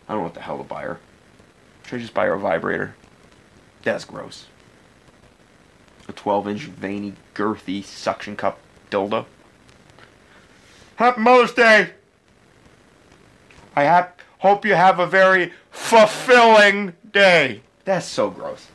[0.08, 0.98] I don't know what the hell to buy her.
[1.84, 2.96] Should I just buy her a vibrator?
[3.82, 4.46] That's gross.
[6.08, 8.58] A 12 inch veiny, girthy suction cup
[8.90, 9.26] dildo.
[10.96, 11.90] Happy Mother's Day!
[13.76, 14.06] I
[14.38, 17.60] hope you have a very fulfilling day.
[17.84, 18.68] That's so gross.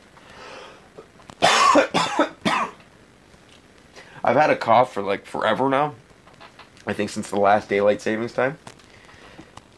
[1.42, 2.30] I've
[4.36, 5.96] had a cough for like forever now.
[6.86, 8.58] I think since the last daylight savings time.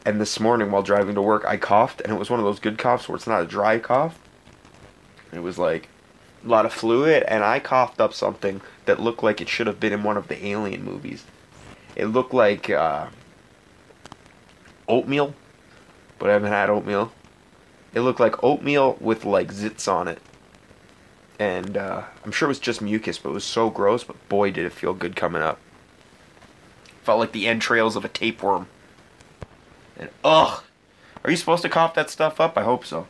[0.05, 2.59] And this morning while driving to work, I coughed, and it was one of those
[2.59, 4.19] good coughs where it's not a dry cough.
[5.33, 5.89] It was like
[6.43, 9.79] a lot of fluid, and I coughed up something that looked like it should have
[9.79, 11.25] been in one of the Alien movies.
[11.95, 13.07] It looked like uh,
[14.87, 15.33] oatmeal,
[16.19, 17.11] but I haven't had oatmeal.
[17.93, 20.19] It looked like oatmeal with like zits on it.
[21.39, 24.51] And uh, I'm sure it was just mucus, but it was so gross, but boy,
[24.51, 25.59] did it feel good coming up.
[27.05, 28.67] Felt like the entrails of a tapeworm.
[29.95, 30.63] And ugh!
[31.23, 32.57] Are you supposed to cough that stuff up?
[32.57, 33.07] I hope so.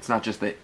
[0.00, 0.56] It's not just the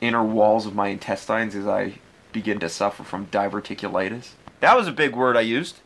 [0.00, 1.94] inner walls of my intestines as I
[2.32, 4.30] begin to suffer from diverticulitis.
[4.60, 5.80] That was a big word I used.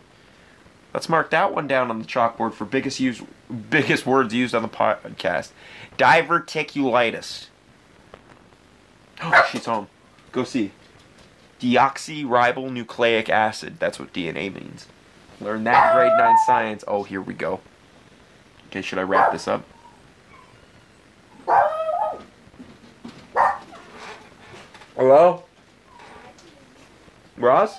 [0.92, 3.22] Let's mark that one down on the chalkboard for biggest use,
[3.70, 5.50] biggest words used on the podcast.
[5.96, 7.46] Diverticulitis.
[9.22, 9.88] Oh, she's home.
[10.30, 10.72] Go see.
[11.60, 13.78] Deoxyribonucleic acid.
[13.78, 14.86] That's what DNA means.
[15.40, 16.84] Learn that grade 9 science.
[16.86, 17.60] Oh, here we go.
[18.68, 19.64] Okay, should I wrap this up?
[24.96, 25.44] Hello?
[27.36, 27.76] Ross?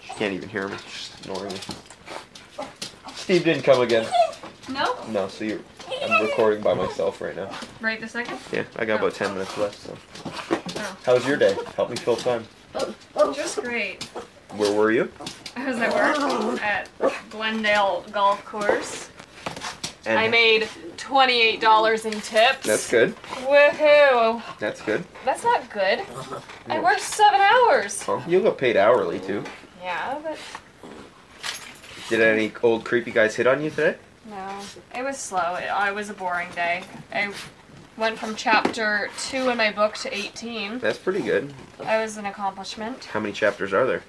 [0.00, 0.76] She can't even hear me.
[0.88, 1.60] She's ignoring me.
[3.14, 4.06] Steve didn't come again.
[4.68, 4.96] No?
[5.08, 5.60] No, so you're.
[6.02, 7.50] I'm recording by myself right now.
[7.80, 8.38] Right this second?
[8.52, 9.06] Yeah, I got oh.
[9.06, 10.59] about 10 minutes left, so.
[10.82, 10.96] Oh.
[11.04, 11.56] How was your day?
[11.76, 12.44] Help me fill time.
[12.74, 13.32] Oh, oh.
[13.34, 14.04] Just great.
[14.56, 15.10] Where were you?
[15.56, 16.58] I was at work oh.
[16.62, 16.88] at
[17.30, 19.10] Glendale Golf Course.
[20.06, 20.62] And I made
[20.96, 22.66] $28 in tips.
[22.66, 23.14] That's good.
[23.16, 24.42] Woohoo!
[24.58, 25.04] That's good.
[25.26, 26.00] That's not good.
[26.66, 28.02] I worked seven hours.
[28.08, 29.44] Well, you got paid hourly too.
[29.82, 30.38] Yeah, but
[32.08, 33.96] Did any old creepy guys hit on you today?
[34.26, 34.60] no.
[34.94, 35.56] It was slow.
[35.56, 36.82] It, it was a boring day.
[37.12, 37.32] I
[38.00, 40.78] went from chapter 2 in my book to 18.
[40.78, 41.52] That's pretty good.
[41.78, 43.04] That was an accomplishment.
[43.04, 44.02] How many chapters are there?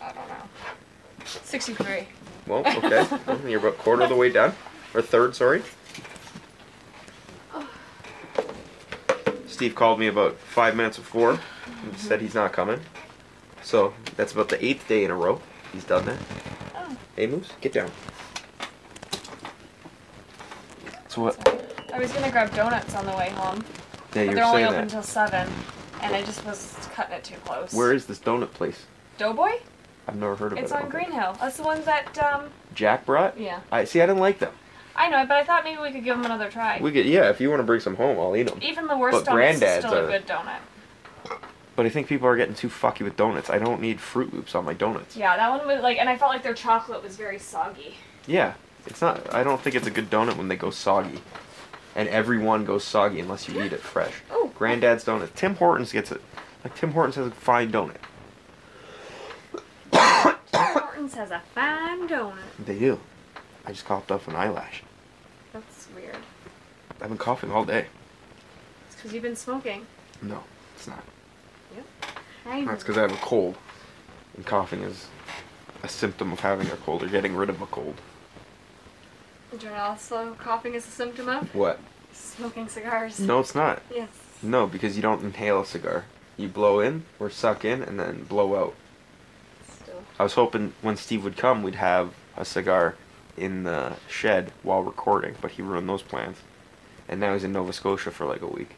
[0.00, 1.24] I don't know.
[1.26, 2.08] 63.
[2.46, 3.06] Well, okay.
[3.26, 4.54] well, you're about quarter of the way done.
[4.94, 5.62] Or third, sorry.
[9.46, 11.96] Steve called me about five minutes before and mm-hmm.
[11.96, 12.80] said he's not coming.
[13.62, 15.42] So that's about the eighth day in a row
[15.72, 16.18] he's done that.
[16.74, 16.96] Oh.
[17.14, 17.90] Hey, Moose, get down.
[21.08, 21.57] So what?
[21.92, 23.58] I was gonna grab donuts on the way home.
[23.58, 23.64] Yeah,
[24.12, 24.82] But you're they're only saying open that.
[24.84, 25.48] until seven,
[26.02, 27.72] and I just was cutting it too close.
[27.72, 28.86] Where is this donut place?
[29.18, 29.52] Doughboy?
[30.06, 30.62] I've never heard of it.
[30.62, 30.76] It's it.
[30.82, 31.36] on Green Hill.
[31.40, 32.50] That's the ones that um.
[32.74, 33.38] Jack brought.
[33.38, 34.00] Yeah, I see.
[34.00, 34.52] I didn't like them.
[34.96, 36.80] I know, but I thought maybe we could give them another try.
[36.80, 37.30] We could, yeah.
[37.30, 38.58] If you want to bring some home, I'll eat them.
[38.62, 40.58] Even the worst But donut is Granddad's still a are- good donut.
[41.76, 43.48] But I think people are getting too fucky with donuts.
[43.48, 45.16] I don't need Froot Loops on my donuts.
[45.16, 47.94] Yeah, that one was like, and I felt like their chocolate was very soggy.
[48.26, 48.54] Yeah,
[48.86, 49.32] it's not.
[49.32, 51.20] I don't think it's a good donut when they go soggy,
[51.98, 54.14] and everyone goes soggy unless you eat it fresh.
[54.30, 55.34] Oh, Granddad's donut.
[55.34, 56.22] Tim Hortons gets it.
[56.62, 57.96] Like Tim Hortons has a fine donut.
[59.90, 62.36] Tim Hortons has a fine donut.
[62.64, 63.00] They do.
[63.66, 64.84] I just coughed off an eyelash.
[65.52, 66.16] That's weird.
[67.02, 67.86] I've been coughing all day.
[68.86, 69.84] It's because you've been smoking.
[70.22, 70.44] No,
[70.76, 71.02] it's not.
[72.46, 73.58] I That's because I have a cold,
[74.36, 75.08] and coughing is
[75.82, 78.00] a symptom of having a cold or getting rid of a cold.
[79.50, 81.54] Do you know also coughing is a symptom of?
[81.54, 81.80] What?
[82.12, 83.18] Smoking cigars.
[83.18, 83.82] No, it's not.
[83.92, 84.08] Yes.
[84.42, 86.04] No, because you don't inhale a cigar.
[86.36, 88.74] You blow in or suck in and then blow out.
[89.66, 90.02] Still.
[90.18, 92.94] I was hoping when Steve would come, we'd have a cigar
[93.36, 96.38] in the shed while recording, but he ruined those plans.
[97.08, 98.76] And now he's in Nova Scotia for like a week.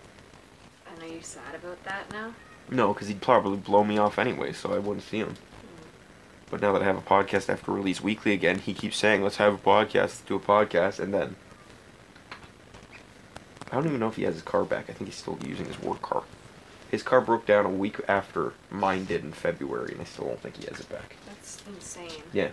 [0.93, 2.35] And are you sad about that now?
[2.71, 5.35] No, because he'd probably blow me off anyway, so I wouldn't see him.
[6.51, 8.59] But now that I have a podcast, I have to release weekly again.
[8.59, 11.37] He keeps saying, "Let's have a podcast, let's do a podcast," and then
[13.71, 14.91] I don't even know if he has his car back.
[14.91, 16.25] I think he's still using his work car.
[16.91, 20.41] His car broke down a week after mine did in February, and I still don't
[20.41, 21.15] think he has it back.
[21.29, 22.23] That's insane.
[22.33, 22.49] Yeah,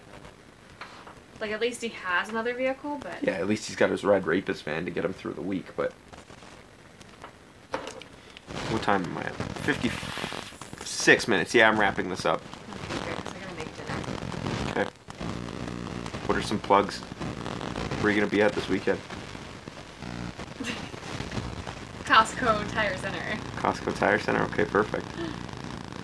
[1.41, 3.31] Like at least he has another vehicle, but yeah.
[3.33, 5.75] At least he's got his red rapist van to get him through the week.
[5.75, 5.91] But
[8.69, 9.33] what time am I at?
[9.65, 11.55] Fifty-six minutes.
[11.55, 12.41] Yeah, I'm wrapping this up.
[12.75, 14.81] Okay, good, 'cause I gotta make dinner.
[14.81, 14.89] Okay.
[16.37, 16.99] What are some plugs?
[16.99, 18.99] Where are you gonna be at this weekend?
[22.05, 23.39] Costco Tire Center.
[23.55, 24.43] Costco Tire Center.
[24.43, 25.07] Okay, perfect.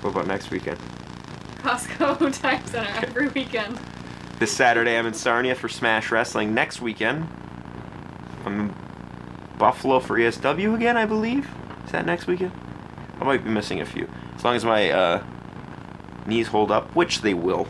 [0.02, 0.80] What about next weekend?
[1.58, 3.06] Costco Tire Center Okay.
[3.10, 3.80] every weekend.
[4.40, 6.56] This Saturday, I'm in Sarnia for Smash Wrestling.
[6.56, 7.28] Next weekend,
[8.44, 8.74] I'm in
[9.60, 11.48] Buffalo for ESW again, I believe.
[11.86, 12.54] Is that next weekend?
[13.22, 14.10] I might be missing a few.
[14.36, 15.24] As long as my uh,
[16.26, 17.68] knees hold up, which they will.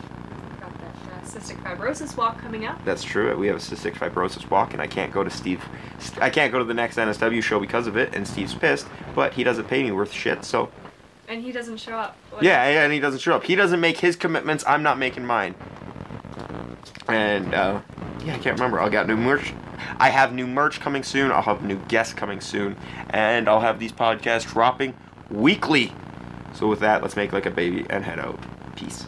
[1.34, 2.84] Cystic fibrosis walk coming up.
[2.84, 3.36] That's true.
[3.36, 5.64] We have a cystic fibrosis walk, and I can't go to Steve.
[6.20, 8.86] I can't go to the next NSW show because of it, and Steve's pissed.
[9.14, 10.70] But he doesn't pay me worth shit, so
[11.28, 12.16] And he doesn't show up.
[12.30, 13.44] What- Yeah, and he doesn't show up.
[13.44, 14.62] He doesn't make his commitments.
[14.66, 15.54] I'm not making mine.
[17.08, 17.80] And uh,
[18.24, 18.80] yeah, I can't remember.
[18.80, 19.52] I got new merch.
[19.98, 21.30] I have new merch coming soon.
[21.32, 22.76] I'll have new guests coming soon,
[23.10, 24.94] and I'll have these podcasts dropping
[25.30, 25.92] weekly.
[26.54, 28.38] So with that, let's make like a baby and head out.
[28.76, 29.06] Peace.